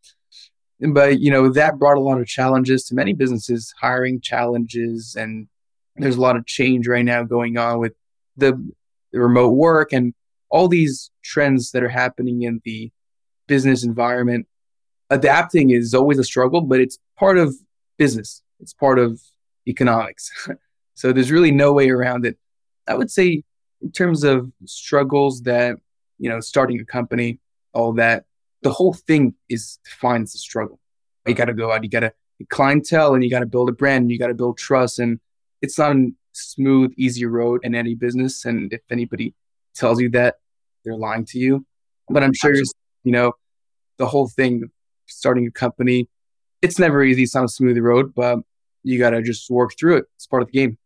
But, 0.80 1.20
you 1.20 1.32
know, 1.32 1.50
that 1.50 1.80
brought 1.80 1.98
a 1.98 2.02
lot 2.02 2.20
of 2.20 2.28
challenges 2.28 2.84
to 2.86 2.96
many 2.96 3.14
businesses, 3.14 3.74
hiring 3.80 4.20
challenges. 4.20 5.16
And 5.18 5.48
there's 5.96 6.18
a 6.18 6.22
lot 6.22 6.36
of 6.36 6.46
change 6.46 6.88
right 6.88 7.06
now 7.06 7.24
going 7.24 7.58
on 7.58 7.80
with 7.80 7.94
the, 8.36 8.54
the 9.12 9.22
remote 9.22 9.52
work 9.54 9.94
and 9.94 10.14
all 10.50 10.68
these 10.68 11.10
trends 11.24 11.72
that 11.72 11.84
are 11.84 11.90
happening 11.90 12.42
in 12.44 12.62
the 12.66 12.92
business 13.48 13.84
environment. 13.84 14.48
Adapting 15.10 15.70
is 15.70 15.94
always 15.94 16.20
a 16.20 16.24
struggle, 16.24 16.62
but 16.62 16.80
it's 16.80 17.00
part 17.18 17.38
of 17.38 17.56
business. 17.98 18.42
It's 18.60 18.74
part 18.74 19.00
of 19.00 19.22
economics. 19.68 20.32
so 20.94 21.12
there's 21.12 21.32
really 21.32 21.52
no 21.52 21.74
way 21.74 21.90
around 21.90 22.26
it. 22.26 22.38
I 22.88 22.96
would 22.96 23.12
say 23.12 23.44
in 23.82 23.92
terms 23.92 24.24
of 24.24 24.52
struggles 24.66 25.42
that, 25.44 25.78
you 26.20 26.30
know, 26.30 26.40
starting 26.40 26.80
a 26.80 26.86
company, 26.86 27.40
all 27.74 27.94
that, 27.94 28.26
the 28.62 28.72
whole 28.72 28.94
thing 28.94 29.36
is 29.50 29.80
defined 29.84 30.24
as 30.24 30.36
a 30.36 30.38
struggle. 30.38 30.80
You 31.28 31.34
got 31.34 31.46
to 31.46 31.54
go 31.54 31.72
out, 31.72 31.84
you 31.84 31.90
got 31.90 32.02
to 32.02 32.14
clientele 32.50 33.14
and 33.14 33.24
you 33.24 33.30
got 33.30 33.40
to 33.40 33.46
build 33.46 33.70
a 33.70 33.74
brand 33.74 34.04
and 34.04 34.12
you 34.12 34.20
got 34.20 34.28
to 34.28 34.34
build 34.34 34.58
trust. 34.58 35.00
And 35.00 35.20
it's 35.62 35.78
not 35.78 35.96
a 35.96 36.12
smooth, 36.34 36.94
easy 36.98 37.26
road 37.26 37.62
in 37.64 37.76
any 37.76 37.96
business. 37.96 38.46
And 38.46 38.72
if 38.74 38.82
anybody 38.90 39.34
tells 39.76 40.00
you 40.02 40.10
that, 40.10 40.36
they're 40.84 40.98
lying 40.98 41.26
to 41.26 41.40
you. 41.40 41.66
But 42.10 42.24
I'm 42.24 42.34
sure, 42.34 42.54
you 43.04 43.12
know, 43.12 43.34
the 43.98 44.06
whole 44.06 44.28
thing, 44.28 44.70
starting 45.08 45.48
a 45.48 45.52
company, 45.52 46.10
it's 46.62 46.80
never 46.80 47.04
easy. 47.04 47.24
It's 47.24 47.36
not 47.36 47.46
a 47.46 47.50
smooth 47.50 47.78
road, 47.78 48.14
but 48.14 48.40
you 48.84 49.00
got 49.00 49.12
to 49.12 49.22
just 49.22 49.50
work 49.50 49.74
through 49.78 49.98
it. 49.98 50.06
It's 50.16 50.28
part 50.28 50.42
of 50.44 50.52
the 50.52 50.58
game. 50.58 50.78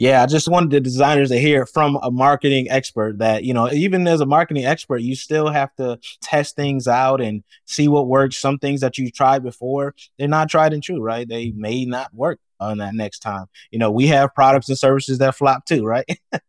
Yeah, 0.00 0.22
I 0.22 0.26
just 0.26 0.48
wanted 0.48 0.70
the 0.70 0.80
designers 0.80 1.28
to 1.28 1.38
hear 1.38 1.66
from 1.66 1.98
a 2.02 2.10
marketing 2.10 2.70
expert 2.70 3.18
that, 3.18 3.44
you 3.44 3.52
know, 3.52 3.70
even 3.70 4.06
as 4.06 4.22
a 4.22 4.26
marketing 4.26 4.64
expert, 4.64 5.02
you 5.02 5.14
still 5.14 5.48
have 5.50 5.74
to 5.76 5.98
test 6.22 6.56
things 6.56 6.88
out 6.88 7.20
and 7.20 7.44
see 7.66 7.86
what 7.86 8.08
works. 8.08 8.38
Some 8.38 8.58
things 8.58 8.80
that 8.80 8.96
you 8.96 9.10
tried 9.10 9.42
before, 9.42 9.94
they're 10.18 10.26
not 10.26 10.48
tried 10.48 10.72
and 10.72 10.82
true, 10.82 11.02
right? 11.02 11.28
They 11.28 11.50
may 11.50 11.84
not 11.84 12.14
work 12.14 12.40
on 12.58 12.78
that 12.78 12.94
next 12.94 13.18
time. 13.18 13.44
You 13.70 13.78
know, 13.78 13.90
we 13.90 14.06
have 14.06 14.34
products 14.34 14.70
and 14.70 14.78
services 14.78 15.18
that 15.18 15.34
flop 15.34 15.66
too, 15.66 15.84
right? 15.84 16.06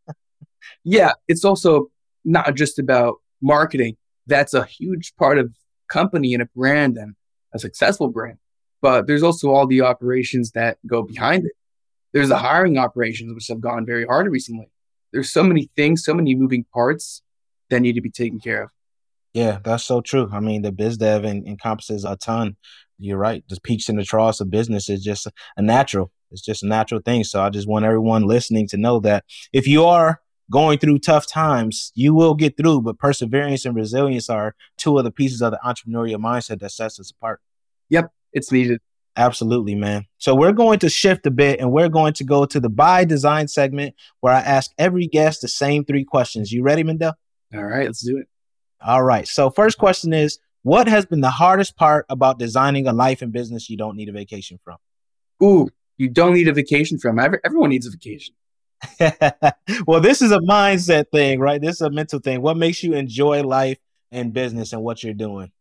yeah, 0.85 1.11
it's 1.27 1.43
also 1.43 1.91
not 2.23 2.55
just 2.55 2.79
about 2.79 3.15
marketing. 3.41 3.97
That's 4.27 4.53
a 4.53 4.63
huge 4.63 5.13
part 5.17 5.37
of 5.37 5.53
company 5.89 6.33
and 6.33 6.41
a 6.41 6.49
brand 6.55 6.95
and 6.95 7.15
a 7.53 7.59
successful 7.59 8.07
brand. 8.07 8.37
But 8.81 9.07
there's 9.07 9.23
also 9.23 9.51
all 9.51 9.67
the 9.67 9.81
operations 9.81 10.51
that 10.51 10.77
go 10.87 11.03
behind 11.03 11.45
it. 11.45 11.53
There's 12.13 12.29
the 12.29 12.37
hiring 12.37 12.77
operations, 12.77 13.33
which 13.33 13.47
have 13.47 13.61
gone 13.61 13.85
very 13.85 14.05
hard 14.05 14.27
recently. 14.27 14.69
There's 15.13 15.31
so 15.31 15.43
many 15.43 15.69
things, 15.75 16.03
so 16.03 16.13
many 16.13 16.35
moving 16.35 16.65
parts 16.73 17.21
that 17.69 17.79
need 17.79 17.93
to 17.93 18.01
be 18.01 18.09
taken 18.09 18.39
care 18.39 18.63
of. 18.63 18.69
Yeah, 19.33 19.59
that's 19.63 19.85
so 19.85 20.01
true. 20.01 20.29
I 20.33 20.41
mean, 20.41 20.61
the 20.61 20.71
biz 20.71 20.97
dev 20.97 21.23
en- 21.23 21.45
encompasses 21.47 22.03
a 22.03 22.17
ton. 22.17 22.57
You're 22.99 23.17
right. 23.17 23.43
The 23.47 23.59
peaks 23.61 23.87
and 23.87 23.97
the 23.97 24.03
troughs 24.03 24.41
of 24.41 24.49
business 24.49 24.89
is 24.89 25.03
just 25.03 25.27
a 25.55 25.61
natural. 25.61 26.11
It's 26.31 26.41
just 26.41 26.63
a 26.63 26.67
natural 26.67 27.01
thing. 27.01 27.23
So 27.23 27.41
I 27.41 27.49
just 27.49 27.67
want 27.67 27.85
everyone 27.85 28.23
listening 28.23 28.67
to 28.69 28.77
know 28.77 28.99
that 29.01 29.23
if 29.53 29.67
you 29.67 29.85
are 29.85 30.21
going 30.51 30.79
through 30.79 30.99
tough 30.99 31.27
times, 31.27 31.91
you 31.95 32.13
will 32.13 32.35
get 32.35 32.57
through. 32.57 32.81
But 32.81 32.99
perseverance 32.99 33.65
and 33.65 33.75
resilience 33.75 34.29
are 34.29 34.55
two 34.77 34.97
of 34.97 35.03
the 35.03 35.11
pieces 35.11 35.41
of 35.41 35.51
the 35.51 35.59
entrepreneurial 35.65 36.17
mindset 36.17 36.59
that 36.59 36.71
sets 36.71 36.99
us 36.99 37.11
apart. 37.11 37.41
Yep, 37.89 38.11
it's 38.33 38.51
needed. 38.51 38.79
Absolutely, 39.17 39.75
man. 39.75 40.05
So 40.17 40.33
we're 40.33 40.53
going 40.53 40.79
to 40.79 40.89
shift 40.89 41.25
a 41.25 41.31
bit 41.31 41.59
and 41.59 41.71
we're 41.71 41.89
going 41.89 42.13
to 42.13 42.23
go 42.23 42.45
to 42.45 42.59
the 42.59 42.69
by 42.69 43.03
design 43.03 43.47
segment 43.47 43.93
where 44.21 44.33
I 44.33 44.39
ask 44.39 44.71
every 44.77 45.07
guest 45.07 45.41
the 45.41 45.49
same 45.49 45.83
three 45.83 46.05
questions. 46.05 46.51
You 46.51 46.63
ready, 46.63 46.83
Mendel? 46.83 47.13
All 47.53 47.63
right, 47.63 47.85
let's 47.85 48.01
do 48.01 48.17
it. 48.17 48.27
All 48.81 49.03
right. 49.03 49.27
So 49.27 49.49
first 49.49 49.77
question 49.77 50.13
is 50.13 50.39
what 50.63 50.87
has 50.87 51.05
been 51.05 51.21
the 51.21 51.29
hardest 51.29 51.75
part 51.75 52.05
about 52.09 52.39
designing 52.39 52.87
a 52.87 52.93
life 52.93 53.21
and 53.21 53.33
business 53.33 53.69
you 53.69 53.77
don't 53.77 53.97
need 53.97 54.09
a 54.09 54.13
vacation 54.13 54.59
from? 54.63 54.77
Ooh, 55.43 55.69
you 55.97 56.09
don't 56.09 56.33
need 56.33 56.47
a 56.47 56.53
vacation 56.53 56.97
from. 56.97 57.19
Everyone 57.19 57.69
needs 57.69 57.87
a 57.87 57.91
vacation. 57.91 58.33
well, 59.85 59.99
this 59.99 60.21
is 60.21 60.31
a 60.31 60.39
mindset 60.39 61.05
thing, 61.11 61.39
right? 61.39 61.61
This 61.61 61.75
is 61.75 61.81
a 61.81 61.89
mental 61.89 62.19
thing. 62.19 62.41
What 62.41 62.57
makes 62.57 62.81
you 62.81 62.93
enjoy 62.93 63.43
life 63.43 63.77
and 64.11 64.33
business 64.33 64.73
and 64.73 64.81
what 64.81 65.03
you're 65.03 65.13
doing? 65.13 65.51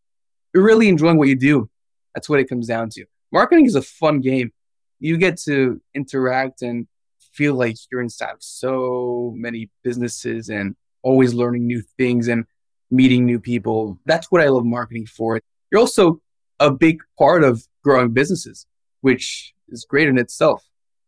You're 0.53 0.63
really 0.63 0.87
enjoying 0.87 1.17
what 1.17 1.27
you 1.27 1.35
do. 1.35 1.69
That's 2.13 2.29
what 2.29 2.39
it 2.39 2.49
comes 2.49 2.67
down 2.67 2.89
to. 2.91 3.05
Marketing 3.31 3.65
is 3.65 3.75
a 3.75 3.81
fun 3.81 4.21
game. 4.21 4.51
You 4.99 5.17
get 5.17 5.37
to 5.41 5.81
interact 5.93 6.61
and 6.61 6.87
feel 7.33 7.55
like 7.55 7.77
you're 7.91 8.01
inside 8.01 8.31
of 8.31 8.43
so 8.43 9.33
many 9.35 9.69
businesses 9.83 10.49
and 10.49 10.75
always 11.01 11.33
learning 11.33 11.65
new 11.65 11.81
things 11.97 12.27
and 12.27 12.45
meeting 12.89 13.25
new 13.25 13.39
people. 13.39 13.99
That's 14.05 14.31
what 14.31 14.41
I 14.41 14.49
love 14.49 14.65
marketing 14.65 15.05
for. 15.05 15.39
You're 15.71 15.81
also 15.81 16.21
a 16.59 16.69
big 16.69 17.01
part 17.17 17.43
of 17.43 17.65
growing 17.83 18.11
businesses, 18.11 18.65
which 18.99 19.53
is 19.69 19.85
great 19.85 20.07
in 20.07 20.17
itself. 20.17 20.63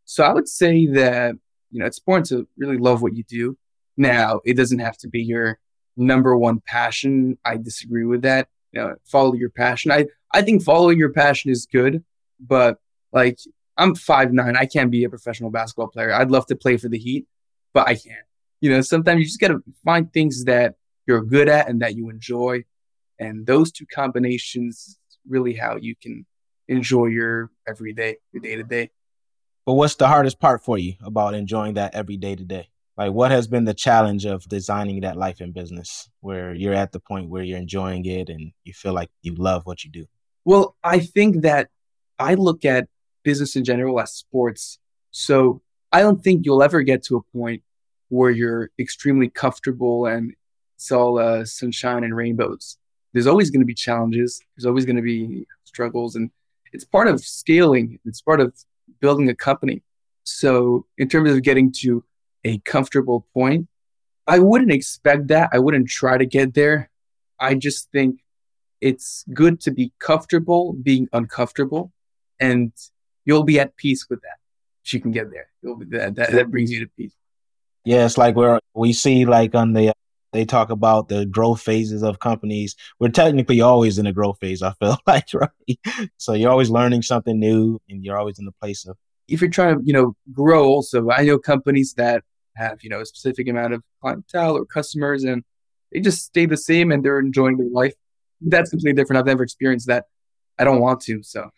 So 0.06 0.24
I 0.24 0.34
would 0.34 0.48
say 0.48 0.88
that, 0.88 1.36
you 1.72 1.80
know, 1.80 1.86
it's 1.86 2.00
important 2.00 2.28
to 2.28 2.48
really 2.58 2.78
love 2.78 3.02
what 3.02 3.16
you 3.16 3.24
do. 3.24 3.58
Now, 3.98 4.40
it 4.46 4.56
doesn't 4.56 4.80
have 4.80 4.98
to 5.00 5.08
be 5.08 5.22
your 5.22 5.60
number 5.96 6.36
one 6.36 6.62
passion. 6.66 7.38
I 7.46 7.58
disagree 7.58 8.06
with 8.06 8.24
that. 8.24 8.48
Know, 8.74 8.96
follow 9.06 9.34
your 9.34 9.50
passion. 9.50 9.92
I, 9.92 10.08
I 10.32 10.42
think 10.42 10.64
following 10.64 10.98
your 10.98 11.12
passion 11.12 11.52
is 11.52 11.68
good, 11.72 12.04
but 12.40 12.80
like 13.12 13.38
I'm 13.78 13.96
five 13.96 14.34
nine. 14.34 14.56
I 14.58 14.66
can't 14.66 14.92
be 14.92 15.04
a 15.04 15.10
professional 15.10 15.52
basketball 15.52 15.88
player. 15.88 16.12
I'd 16.12 16.32
love 16.32 16.46
to 16.48 16.56
play 16.56 16.78
for 16.78 16.90
the 16.90 16.98
Heat, 16.98 17.28
but 17.74 17.88
I 17.88 17.96
can't. 17.96 18.26
You 18.62 18.72
know, 18.72 18.82
sometimes 18.82 19.20
you 19.20 19.26
just 19.26 19.40
gotta 19.40 19.60
find 19.84 20.12
things 20.12 20.46
that 20.46 20.76
you're 21.06 21.24
good 21.24 21.50
at 21.50 21.70
and 21.70 21.82
that 21.82 21.96
you 21.96 22.10
enjoy. 22.10 22.64
And 23.20 23.46
those 23.46 23.72
two 23.72 23.86
combinations 23.86 24.98
really 25.28 25.54
how 25.54 25.78
you 25.78 25.96
can 25.96 26.26
enjoy 26.68 27.08
your 27.08 27.52
everyday, 27.68 28.18
your 28.32 28.42
day 28.42 28.56
to 28.56 28.64
day. 28.64 28.90
But 29.66 29.74
what's 29.74 29.96
the 29.96 30.08
hardest 30.08 30.40
part 30.40 30.64
for 30.64 30.78
you 30.78 30.96
about 31.02 31.36
enjoying 31.36 31.76
that 31.76 31.96
every 31.96 32.18
day 32.18 32.36
to 32.36 32.44
day? 32.44 32.70
Like, 32.96 33.12
what 33.12 33.32
has 33.32 33.48
been 33.48 33.66
the 33.66 33.74
challenge 33.74 34.26
of 34.26 34.44
designing 34.48 35.02
that 35.02 35.18
life 35.18 35.42
and 35.42 35.54
business 35.54 36.10
where 36.22 36.54
you're 36.54 36.76
at 36.76 36.92
the 36.92 37.00
point 37.00 37.30
where 37.30 37.42
you're 37.42 37.58
enjoying 37.58 38.06
it 38.06 38.30
and 38.30 38.52
you 38.64 38.74
feel 38.74 38.94
like 38.94 39.10
you 39.22 39.34
love 39.36 39.66
what 39.66 39.84
you 39.84 39.90
do? 39.90 40.06
Well, 40.46 40.76
I 40.84 41.00
think 41.00 41.42
that 41.42 41.70
I 42.20 42.36
look 42.36 42.66
at 42.66 42.88
business 43.24 43.56
in 43.56 43.64
general 43.64 44.00
as 44.00 44.14
sports. 44.14 44.80
So 45.12 45.62
I 45.92 46.02
don't 46.02 46.24
think 46.24 46.46
you'll 46.46 46.62
ever 46.62 46.82
get 46.82 47.04
to 47.06 47.18
a 47.18 47.38
point 47.38 47.64
where 48.10 48.30
you're 48.30 48.70
extremely 48.78 49.30
comfortable 49.30 50.06
and 50.06 50.34
it's 50.76 50.92
all 50.92 51.18
uh, 51.18 51.46
sunshine 51.46 52.04
and 52.04 52.16
rainbows. 52.16 52.78
There's 53.14 53.28
always 53.28 53.50
going 53.50 53.62
to 53.62 53.66
be 53.66 53.74
challenges. 53.74 54.42
There's 54.56 54.66
always 54.66 54.86
going 54.86 54.96
to 54.98 55.02
be 55.02 55.48
struggles, 55.66 56.16
and 56.16 56.32
it's 56.74 56.84
part 56.84 57.08
of 57.08 57.24
scaling. 57.24 58.00
It's 58.06 58.22
part 58.22 58.42
of 58.42 58.54
building 59.00 59.30
a 59.30 59.36
company. 59.36 59.84
So, 60.24 60.86
in 60.98 61.10
terms 61.10 61.32
of 61.32 61.44
getting 61.44 61.72
to 61.84 62.04
a 62.44 62.60
comfortable 62.60 63.26
point, 63.34 63.68
I 64.28 64.40
wouldn't 64.40 64.72
expect 64.72 65.28
that. 65.28 65.50
I 65.54 65.60
wouldn't 65.60 65.90
try 65.90 66.18
to 66.18 66.26
get 66.26 66.54
there. 66.54 66.90
I 67.40 67.56
just 67.56 67.92
think 67.92 68.22
it's 68.80 69.26
good 69.34 69.60
to 69.62 69.72
be 69.72 69.92
comfortable 70.00 70.74
being 70.74 71.08
uncomfortable, 71.14 71.92
and 72.40 72.72
you'll 73.26 73.44
be 73.44 73.60
at 73.60 73.76
peace 73.76 74.08
with 74.10 74.22
that. 74.22 74.38
If 74.86 74.94
you 74.94 75.00
can 75.00 75.12
get 75.12 75.32
there, 75.32 75.48
you'll 75.62 75.78
be, 75.78 75.86
that, 75.98 76.16
that 76.16 76.32
that 76.32 76.52
brings 76.52 76.72
you 76.72 76.82
to 76.82 76.92
peace. 76.98 77.16
Yeah, 77.86 78.06
it's 78.06 78.18
like 78.18 78.36
where 78.36 78.60
we 78.74 78.94
see 78.94 79.26
like 79.26 79.56
on 79.56 79.74
the 79.74 79.94
they 80.34 80.46
talk 80.46 80.72
about 80.72 81.10
the 81.10 81.26
growth 81.26 81.62
phases 81.62 82.02
of 82.02 82.20
companies. 82.20 82.76
We're 83.00 83.10
technically 83.10 83.62
always 83.62 84.00
in 84.00 84.08
a 84.08 84.12
growth 84.12 84.40
phase, 84.42 84.64
I 84.64 84.74
feel 84.74 84.98
like, 85.08 85.28
right? 85.34 86.10
So 86.18 86.34
you're 86.34 86.52
always 86.52 86.72
learning 86.72 87.04
something 87.04 87.40
new 87.40 87.80
and 87.88 88.04
you're 88.04 88.18
always 88.18 88.40
in 88.40 88.46
the 88.46 88.52
place 88.52 88.86
of 88.86 88.98
if 89.28 89.42
you're 89.42 89.50
trying 89.50 89.78
to, 89.78 89.86
you 89.86 89.94
know, 89.94 90.16
grow 90.34 90.66
also, 90.66 91.10
I 91.10 91.24
know 91.24 91.40
companies 91.40 91.94
that 91.94 92.24
have, 92.56 92.84
you 92.84 92.90
know, 92.90 93.02
a 93.02 93.06
specific 93.06 93.48
amount 93.48 93.74
of 93.74 93.84
clientele 94.02 94.58
or 94.58 94.66
customers 94.66 95.24
and 95.24 95.44
they 95.92 96.00
just 96.00 96.24
stay 96.24 96.46
the 96.46 96.58
same 96.58 96.92
and 96.92 97.04
they're 97.04 97.20
enjoying 97.20 97.58
their 97.58 97.70
life. 97.70 97.94
That's 98.42 98.72
completely 98.72 99.00
different. 99.00 99.20
I've 99.20 99.26
never 99.26 99.44
experienced 99.44 99.88
that. 99.88 100.06
I 100.58 100.64
don't 100.64 100.82
want 100.82 101.02
to. 101.02 101.22
So 101.24 101.50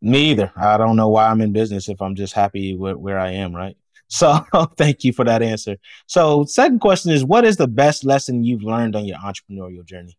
me 0.00 0.30
either. 0.30 0.52
I 0.56 0.76
don't 0.76 0.96
know 0.96 1.08
why 1.08 1.28
I'm 1.28 1.40
in 1.40 1.52
business 1.52 1.88
if 1.88 2.00
I'm 2.00 2.14
just 2.14 2.34
happy 2.34 2.76
with 2.76 2.96
where 2.96 3.18
I 3.18 3.32
am, 3.32 3.54
right? 3.54 3.76
So 4.08 4.44
thank 4.76 5.02
you 5.02 5.14
for 5.14 5.24
that 5.24 5.42
answer. 5.42 5.76
So 6.06 6.44
second 6.44 6.80
question 6.80 7.10
is 7.10 7.24
what 7.24 7.46
is 7.46 7.56
the 7.56 7.66
best 7.66 8.04
lesson 8.04 8.44
you've 8.44 8.62
learned 8.62 8.94
on 8.94 9.06
your 9.06 9.16
entrepreneurial 9.16 9.84
journey? 9.84 10.16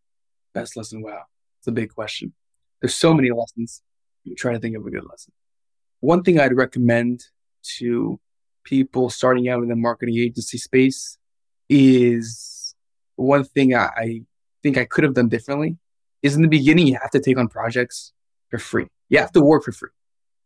Best 0.55 0.75
lesson. 0.75 1.03
Wow. 1.03 1.21
It's 1.59 1.67
a 1.67 1.71
big 1.71 1.93
question. 1.93 2.33
There's 2.81 2.95
so 2.95 3.13
many 3.13 3.29
lessons. 3.29 3.83
I'm 4.25 4.35
trying 4.35 4.55
to 4.55 4.59
think 4.59 4.75
of 4.75 4.85
a 4.87 4.89
good 4.89 5.05
lesson. 5.07 5.33
One 5.99 6.23
thing 6.23 6.39
I'd 6.39 6.57
recommend 6.57 7.25
to 7.77 8.19
people 8.65 9.09
starting 9.09 9.47
out 9.47 9.63
in 9.63 9.69
the 9.69 9.75
marketing 9.75 10.17
agency 10.17 10.57
space 10.57 11.17
is 11.69 12.75
one 13.15 13.45
thing 13.45 13.73
I, 13.73 13.85
I 13.95 14.21
think 14.61 14.77
I 14.77 14.85
could 14.85 15.05
have 15.05 15.13
done 15.13 15.29
differently 15.29 15.77
is 16.21 16.35
in 16.35 16.41
the 16.41 16.47
beginning, 16.47 16.87
you 16.87 16.97
have 17.01 17.11
to 17.11 17.19
take 17.19 17.37
on 17.37 17.47
projects 17.47 18.11
for 18.49 18.57
free. 18.57 18.87
You 19.09 19.19
have 19.19 19.31
to 19.33 19.41
work 19.41 19.63
for 19.63 19.71
free. 19.71 19.91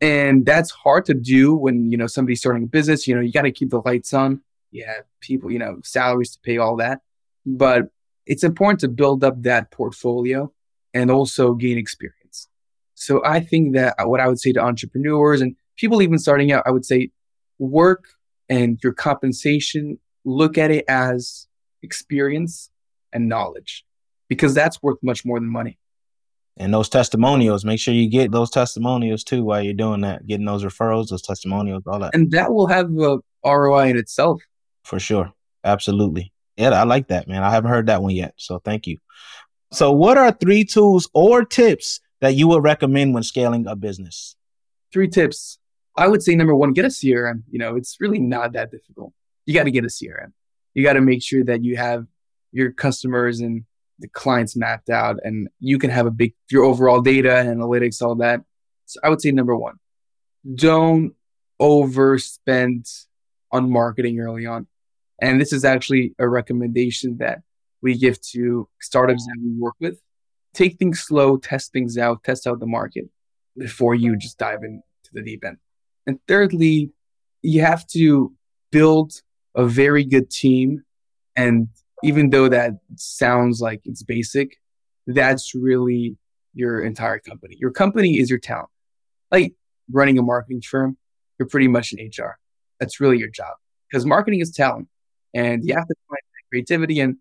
And 0.01 0.45
that's 0.45 0.71
hard 0.71 1.05
to 1.05 1.13
do 1.13 1.55
when, 1.55 1.91
you 1.91 1.97
know, 1.97 2.07
somebody's 2.07 2.39
starting 2.39 2.63
a 2.63 2.67
business, 2.67 3.07
you 3.07 3.15
know, 3.15 3.21
you 3.21 3.31
got 3.31 3.41
to 3.41 3.51
keep 3.51 3.69
the 3.69 3.81
lights 3.83 4.13
on. 4.13 4.41
You 4.71 4.85
have 4.85 5.03
people, 5.19 5.51
you 5.51 5.59
know, 5.59 5.79
salaries 5.83 6.31
to 6.31 6.39
pay, 6.41 6.57
all 6.57 6.75
that. 6.77 7.01
But 7.45 7.89
it's 8.25 8.43
important 8.43 8.81
to 8.81 8.87
build 8.87 9.23
up 9.23 9.41
that 9.43 9.71
portfolio 9.71 10.51
and 10.93 11.09
also 11.09 11.53
gain 11.53 11.77
experience. 11.77 12.47
So 12.93 13.21
I 13.25 13.39
think 13.39 13.73
that 13.73 13.95
what 14.03 14.19
I 14.19 14.27
would 14.27 14.39
say 14.39 14.51
to 14.53 14.59
entrepreneurs 14.59 15.41
and 15.41 15.55
people 15.77 16.01
even 16.01 16.19
starting 16.19 16.51
out, 16.51 16.63
I 16.65 16.71
would 16.71 16.85
say 16.85 17.09
work 17.59 18.05
and 18.49 18.79
your 18.83 18.93
compensation, 18.93 19.99
look 20.25 20.57
at 20.57 20.71
it 20.71 20.85
as 20.87 21.47
experience 21.83 22.69
and 23.13 23.29
knowledge 23.29 23.85
because 24.27 24.53
that's 24.53 24.81
worth 24.81 24.97
much 25.01 25.25
more 25.25 25.39
than 25.39 25.49
money. 25.49 25.77
And 26.57 26.73
those 26.73 26.89
testimonials 26.89 27.63
make 27.63 27.79
sure 27.79 27.93
you 27.93 28.09
get 28.09 28.31
those 28.31 28.49
testimonials 28.49 29.23
too 29.23 29.43
while 29.43 29.61
you're 29.61 29.73
doing 29.73 30.01
that 30.01 30.27
getting 30.27 30.45
those 30.45 30.63
referrals 30.63 31.07
those 31.07 31.21
testimonials 31.21 31.83
all 31.87 31.99
that. 31.99 32.13
And 32.13 32.31
that 32.31 32.53
will 32.53 32.67
have 32.67 32.89
a 32.97 33.19
roi 33.45 33.89
in 33.89 33.97
itself. 33.97 34.41
For 34.83 34.99
sure. 34.99 35.31
Absolutely. 35.63 36.33
Yeah 36.57 36.71
i 36.71 36.83
like 36.83 37.07
that 37.07 37.27
man. 37.27 37.43
I 37.43 37.51
haven't 37.51 37.71
heard 37.71 37.87
that 37.87 38.01
one 38.01 38.13
yet 38.13 38.33
so 38.35 38.59
thank 38.59 38.87
you. 38.87 38.97
So 39.71 39.91
what 39.91 40.17
are 40.17 40.31
three 40.31 40.65
tools 40.65 41.09
or 41.13 41.45
tips 41.45 42.01
that 42.21 42.35
you 42.35 42.47
would 42.49 42.63
recommend 42.63 43.13
when 43.13 43.23
scaling 43.23 43.65
a 43.65 43.75
business? 43.75 44.35
Three 44.91 45.07
tips 45.07 45.59
i 45.95 46.07
would 46.07 46.23
say 46.23 46.35
number 46.35 46.55
one 46.55 46.73
get 46.73 46.85
a 46.85 46.89
crm 46.89 47.43
you 47.49 47.59
know 47.59 47.75
it's 47.75 47.97
really 47.99 48.19
not 48.19 48.53
that 48.53 48.71
difficult. 48.71 49.13
You 49.45 49.53
got 49.53 49.63
to 49.63 49.71
get 49.71 49.83
a 49.83 49.87
crm 49.87 50.33
you 50.73 50.83
got 50.83 50.93
to 50.93 51.01
make 51.01 51.21
sure 51.21 51.43
that 51.43 51.63
you 51.63 51.77
have 51.77 52.05
your 52.51 52.71
customers 52.71 53.39
and 53.39 53.65
the 53.99 54.07
clients 54.07 54.55
mapped 54.55 54.89
out 54.89 55.19
and 55.23 55.49
you 55.59 55.77
can 55.77 55.89
have 55.89 56.05
a 56.05 56.11
big 56.11 56.33
your 56.49 56.63
overall 56.63 57.01
data 57.01 57.37
and 57.37 57.61
analytics 57.61 58.01
all 58.01 58.15
that. 58.15 58.41
So 58.85 58.99
i 59.03 59.09
would 59.09 59.21
say 59.21 59.31
number 59.31 59.55
one 59.55 59.75
don't 60.55 61.13
overspend 61.61 63.05
on 63.51 63.69
marketing 63.69 64.19
early 64.19 64.45
on. 64.45 64.67
And 65.21 65.41
this 65.41 65.51
is 65.51 65.65
actually 65.65 66.15
a 66.17 66.29
recommendation 66.29 67.17
that 67.17 67.41
we 67.81 67.97
give 67.97 68.21
to 68.21 68.69
startups 68.79 69.25
that 69.25 69.37
we 69.43 69.51
work 69.59 69.75
with. 69.81 69.99
Take 70.53 70.77
things 70.77 71.01
slow 71.01 71.37
test 71.37 71.73
things 71.73 71.97
out 71.97 72.23
test 72.23 72.47
out 72.47 72.59
the 72.59 72.65
market 72.65 73.09
before 73.57 73.95
you 73.95 74.15
just 74.15 74.37
dive 74.37 74.63
into 74.63 74.81
the 75.11 75.21
deep 75.21 75.43
end 75.43 75.57
and 76.09 76.19
thirdly 76.27 76.91
you 77.41 77.61
have 77.61 77.85
to 77.87 78.33
build 78.71 79.13
a 79.55 79.65
very 79.65 80.03
good 80.03 80.29
team 80.29 80.83
and 81.35 81.69
even 82.03 82.29
though 82.29 82.49
that 82.49 82.73
sounds 82.95 83.61
like 83.61 83.81
it's 83.85 84.03
basic, 84.03 84.57
that's 85.07 85.53
really 85.53 86.17
your 86.53 86.81
entire 86.81 87.19
company. 87.19 87.55
Your 87.59 87.71
company 87.71 88.19
is 88.19 88.29
your 88.29 88.39
talent. 88.39 88.69
Like 89.31 89.53
running 89.91 90.17
a 90.17 90.21
marketing 90.21 90.61
firm, 90.61 90.97
you're 91.37 91.47
pretty 91.47 91.67
much 91.67 91.93
an 91.93 91.99
HR. 91.99 92.39
That's 92.79 92.99
really 92.99 93.17
your 93.17 93.29
job 93.29 93.53
because 93.89 94.05
marketing 94.05 94.39
is 94.39 94.51
talent 94.51 94.87
and 95.33 95.63
you 95.63 95.73
have 95.75 95.87
to 95.87 95.95
find 96.07 96.19
creativity. 96.49 96.99
And 96.99 97.17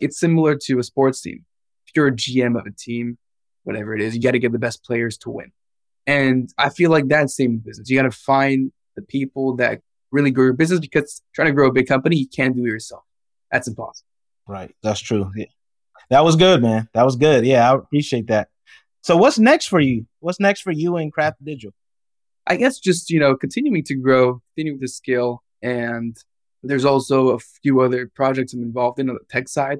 it's 0.00 0.18
similar 0.18 0.56
to 0.64 0.78
a 0.78 0.82
sports 0.82 1.20
team. 1.20 1.44
If 1.86 1.96
you're 1.96 2.08
a 2.08 2.12
GM 2.12 2.58
of 2.58 2.66
a 2.66 2.72
team, 2.72 3.18
whatever 3.64 3.94
it 3.94 4.00
is, 4.00 4.14
you 4.14 4.22
got 4.22 4.32
to 4.32 4.38
get 4.38 4.52
the 4.52 4.58
best 4.58 4.84
players 4.84 5.16
to 5.18 5.30
win. 5.30 5.52
And 6.06 6.52
I 6.58 6.68
feel 6.68 6.90
like 6.90 7.08
that's 7.08 7.36
same 7.36 7.52
in 7.52 7.58
business. 7.58 7.88
You 7.88 7.96
got 7.96 8.02
to 8.02 8.10
find 8.10 8.72
the 8.96 9.02
people 9.02 9.56
that 9.56 9.80
really 10.10 10.30
grow 10.30 10.44
your 10.44 10.52
business 10.52 10.80
because 10.80 11.22
trying 11.34 11.46
to 11.46 11.52
grow 11.52 11.68
a 11.68 11.72
big 11.72 11.86
company, 11.86 12.16
you 12.16 12.28
can't 12.28 12.54
do 12.54 12.64
it 12.64 12.68
yourself. 12.68 13.04
That's 13.50 13.68
impossible. 13.68 14.08
Right. 14.46 14.74
That's 14.82 15.00
true. 15.00 15.30
Yeah. 15.36 15.46
That 16.10 16.24
was 16.24 16.36
good, 16.36 16.60
man. 16.60 16.88
That 16.92 17.04
was 17.04 17.16
good. 17.16 17.46
Yeah, 17.46 17.70
I 17.70 17.74
appreciate 17.74 18.26
that. 18.26 18.48
So 19.02 19.16
what's 19.16 19.38
next 19.38 19.66
for 19.66 19.80
you? 19.80 20.06
What's 20.20 20.40
next 20.40 20.60
for 20.60 20.72
you 20.72 20.96
in 20.96 21.10
Krafted 21.10 21.44
Digital? 21.44 21.74
I 22.46 22.56
guess 22.56 22.78
just, 22.78 23.08
you 23.08 23.20
know, 23.20 23.36
continuing 23.36 23.84
to 23.84 23.94
grow, 23.94 24.42
continuing 24.54 24.80
to 24.80 24.88
scale. 24.88 25.42
And 25.62 26.16
there's 26.62 26.84
also 26.84 27.30
a 27.30 27.38
few 27.38 27.80
other 27.80 28.10
projects 28.14 28.52
I'm 28.52 28.62
involved 28.62 28.98
in 28.98 29.08
on 29.08 29.14
the 29.16 29.24
tech 29.30 29.48
side. 29.48 29.78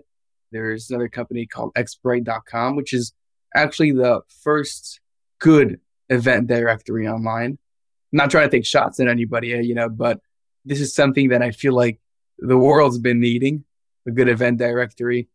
There's 0.52 0.90
another 0.90 1.08
company 1.08 1.46
called 1.46 1.72
xbright.com, 1.74 2.76
which 2.76 2.92
is 2.92 3.12
actually 3.54 3.92
the 3.92 4.20
first 4.42 5.00
good 5.38 5.80
event 6.12 6.46
directory 6.46 7.08
online. 7.08 7.58
I'm 8.12 8.16
not 8.16 8.30
trying 8.30 8.48
to 8.48 8.56
take 8.56 8.66
shots 8.66 9.00
at 9.00 9.08
anybody, 9.08 9.54
uh, 9.54 9.60
you 9.60 9.74
know, 9.74 9.88
but 9.88 10.20
this 10.64 10.80
is 10.80 10.94
something 10.94 11.30
that 11.30 11.42
I 11.42 11.50
feel 11.50 11.74
like 11.74 12.00
the 12.38 12.58
world's 12.58 12.98
been 12.98 13.20
needing 13.20 13.64
a 14.06 14.10
good 14.10 14.28
event 14.28 14.58
directory 14.58 15.28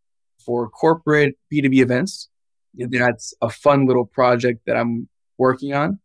for 0.45 0.69
corporate 0.69 1.37
B2B 1.51 1.79
events. 1.79 2.29
That's 2.75 3.33
a 3.41 3.49
fun 3.49 3.87
little 3.87 4.05
project 4.05 4.61
that 4.67 4.77
I'm 4.77 5.09
working 5.37 5.73
on 5.73 5.99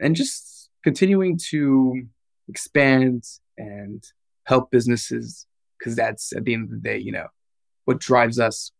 and 0.00 0.16
just 0.16 0.70
continuing 0.82 1.38
to 1.50 2.02
expand 2.48 3.24
and 3.56 4.04
help 4.44 4.70
businesses 4.70 5.46
because 5.78 5.96
that's 5.96 6.34
at 6.34 6.44
the 6.44 6.54
end 6.54 6.64
of 6.64 6.70
the 6.70 6.76
day, 6.76 6.98
you 6.98 7.12
know, 7.12 7.26
what 7.84 8.00
drives 8.00 8.38
us. 8.38 8.72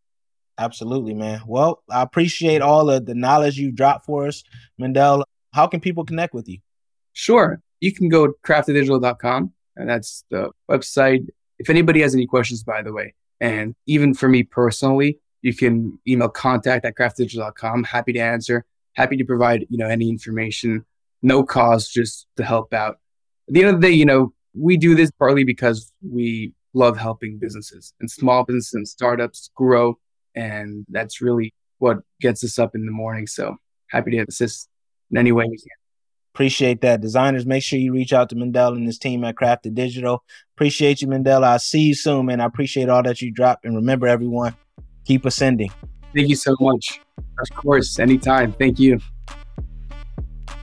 Absolutely, 0.59 1.15
man. 1.15 1.43
Well, 1.47 1.83
I 1.91 2.03
appreciate 2.03 2.63
all 2.63 2.91
of 2.91 3.05
the 3.05 3.15
knowledge 3.15 3.59
you 3.59 3.71
dropped 3.71 4.07
for 4.07 4.27
us, 4.27 4.43
Mendel. 4.79 5.25
How 5.57 5.67
can 5.67 5.81
people 5.81 6.05
connect 6.05 6.35
with 6.35 6.47
you? 6.51 6.59
Sure. 7.15 7.63
You 7.81 7.91
can 7.91 8.11
go 8.11 8.27
to 8.27 8.35
krafteddigital.com 8.45 9.53
and 9.77 9.89
that's 9.89 10.23
the 10.31 10.51
website. 10.71 11.29
If 11.59 11.71
anybody 11.71 12.03
has 12.03 12.15
any 12.15 12.27
questions, 12.27 12.63
by 12.63 12.83
the 12.83 12.93
way, 12.93 13.15
and 13.41 13.75
even 13.87 14.13
for 14.13 14.29
me 14.29 14.43
personally, 14.43 15.19
you 15.41 15.55
can 15.55 15.99
email 16.07 16.29
contact 16.29 16.85
at 16.85 16.95
krafteddigital.com. 16.95 17.85
Happy 17.85 18.13
to 18.13 18.19
answer. 18.19 18.67
Happy 18.97 19.17
to 19.17 19.25
provide, 19.25 19.65
you 19.71 19.79
know, 19.79 19.89
any 19.89 20.11
information, 20.11 20.85
no 21.23 21.43
cost, 21.43 21.91
just 21.91 22.27
to 22.37 22.45
help 22.45 22.75
out. 22.75 22.99
At 23.49 23.55
the 23.55 23.61
end 23.61 23.75
of 23.75 23.81
the 23.81 23.89
day, 23.89 23.95
you 23.95 24.05
know, 24.05 24.35
we 24.53 24.77
do 24.77 24.95
this 24.95 25.11
partly 25.11 25.45
because 25.45 25.91
we 26.07 26.53
love 26.75 26.99
helping 26.99 27.39
businesses 27.39 27.95
and 27.99 28.11
small 28.11 28.45
businesses 28.45 28.75
and 28.75 28.87
startups 28.87 29.51
grow. 29.55 29.99
And 30.35 30.85
that's 30.91 31.23
really 31.23 31.55
what 31.79 32.01
gets 32.21 32.45
us 32.45 32.59
up 32.59 32.75
in 32.75 32.85
the 32.85 32.93
morning. 32.93 33.27
So 33.27 33.57
happy 33.89 34.11
to 34.11 34.27
assist. 34.29 34.69
In 35.11 35.19
any 35.19 35.33
way 35.33 35.47
we 35.49 35.57
can. 35.57 35.69
Appreciate 36.35 36.83
that. 36.83 37.01
Designers, 37.01 37.47
make 37.47 37.63
sure 37.63 37.79
you 37.79 37.95
reach 37.95 38.13
out 38.13 38.29
to 38.29 38.37
Mendel 38.37 38.75
and 38.75 38.85
his 38.85 38.99
team 38.99 39.25
at 39.25 39.37
Krafted 39.37 39.75
Digital. 39.75 40.23
Appreciate 40.55 41.01
you, 41.01 41.09
Mendel. 41.09 41.45
I'll 41.45 41.59
see 41.59 41.81
you 41.81 41.95
soon, 41.95 42.27
man. 42.27 42.41
I 42.41 42.45
appreciate 42.45 42.91
all 42.91 43.03
that 43.05 43.23
you 43.23 43.33
drop. 43.33 43.61
And 43.65 43.75
remember, 43.75 44.07
everyone, 44.07 44.55
keep 45.07 45.25
ascending. 45.25 45.71
Thank 46.15 46.29
you 46.29 46.37
so 46.37 46.55
much. 46.61 47.01
Of 47.19 47.57
course, 47.57 47.99
anytime. 47.99 48.53
Thank 48.53 48.79
you. 48.79 49.01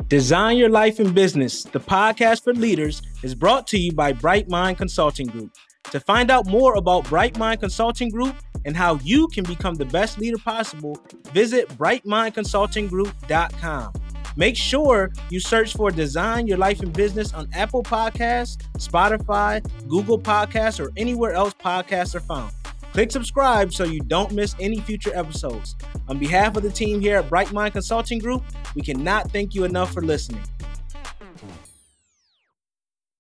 Design 0.08 0.58
Your 0.58 0.70
Life 0.70 1.00
in 1.00 1.12
Business, 1.12 1.64
the 1.64 1.80
podcast 1.80 2.44
for 2.44 2.54
leaders, 2.54 3.02
is 3.24 3.34
brought 3.34 3.66
to 3.68 3.80
you 3.80 3.94
by 3.94 4.14
Bright 4.14 4.48
Mind 4.50 4.78
Consulting 4.78 5.26
Group. 5.26 5.52
To 5.92 6.00
find 6.00 6.30
out 6.30 6.46
more 6.46 6.76
about 6.76 7.10
Bright 7.10 7.40
Mind 7.40 7.62
Consulting 7.62 8.10
Group 8.10 8.36
and 8.66 8.78
how 8.78 9.00
you 9.04 9.28
can 9.30 9.44
become 9.44 9.74
the 9.76 9.86
best 9.86 10.20
leader 10.20 10.38
possible, 10.38 10.98
visit 11.32 11.70
brightmindconsultinggroup.com. 11.70 13.94
Make 14.36 14.58
sure 14.58 15.12
you 15.30 15.40
search 15.40 15.74
for 15.74 15.92
Design 15.92 16.48
Your 16.48 16.58
Life 16.58 16.80
and 16.80 16.92
Business 16.92 17.34
on 17.34 17.48
Apple 17.54 17.84
Podcasts, 17.84 18.58
Spotify, 18.78 19.64
Google 19.88 20.20
Podcasts, 20.20 20.84
or 20.84 20.92
anywhere 20.98 21.34
else 21.34 21.54
podcasts 21.54 22.16
are 22.16 22.20
found. 22.20 22.52
Click 22.94 23.12
subscribe 23.12 23.74
so 23.74 23.84
you 23.84 24.00
don't 24.00 24.32
miss 24.32 24.56
any 24.60 24.80
future 24.80 25.12
episodes. 25.16 25.76
On 26.08 26.18
behalf 26.18 26.56
of 26.58 26.64
the 26.64 26.70
team 26.72 27.00
here 27.00 27.18
at 27.18 27.30
Bright 27.30 27.52
Mind 27.52 27.74
Consulting 27.74 28.20
Group, 28.20 28.44
we 28.76 28.82
cannot 28.82 29.32
thank 29.32 29.56
you 29.56 29.64
enough 29.64 29.92
for 29.94 30.02
listening. 30.02 30.44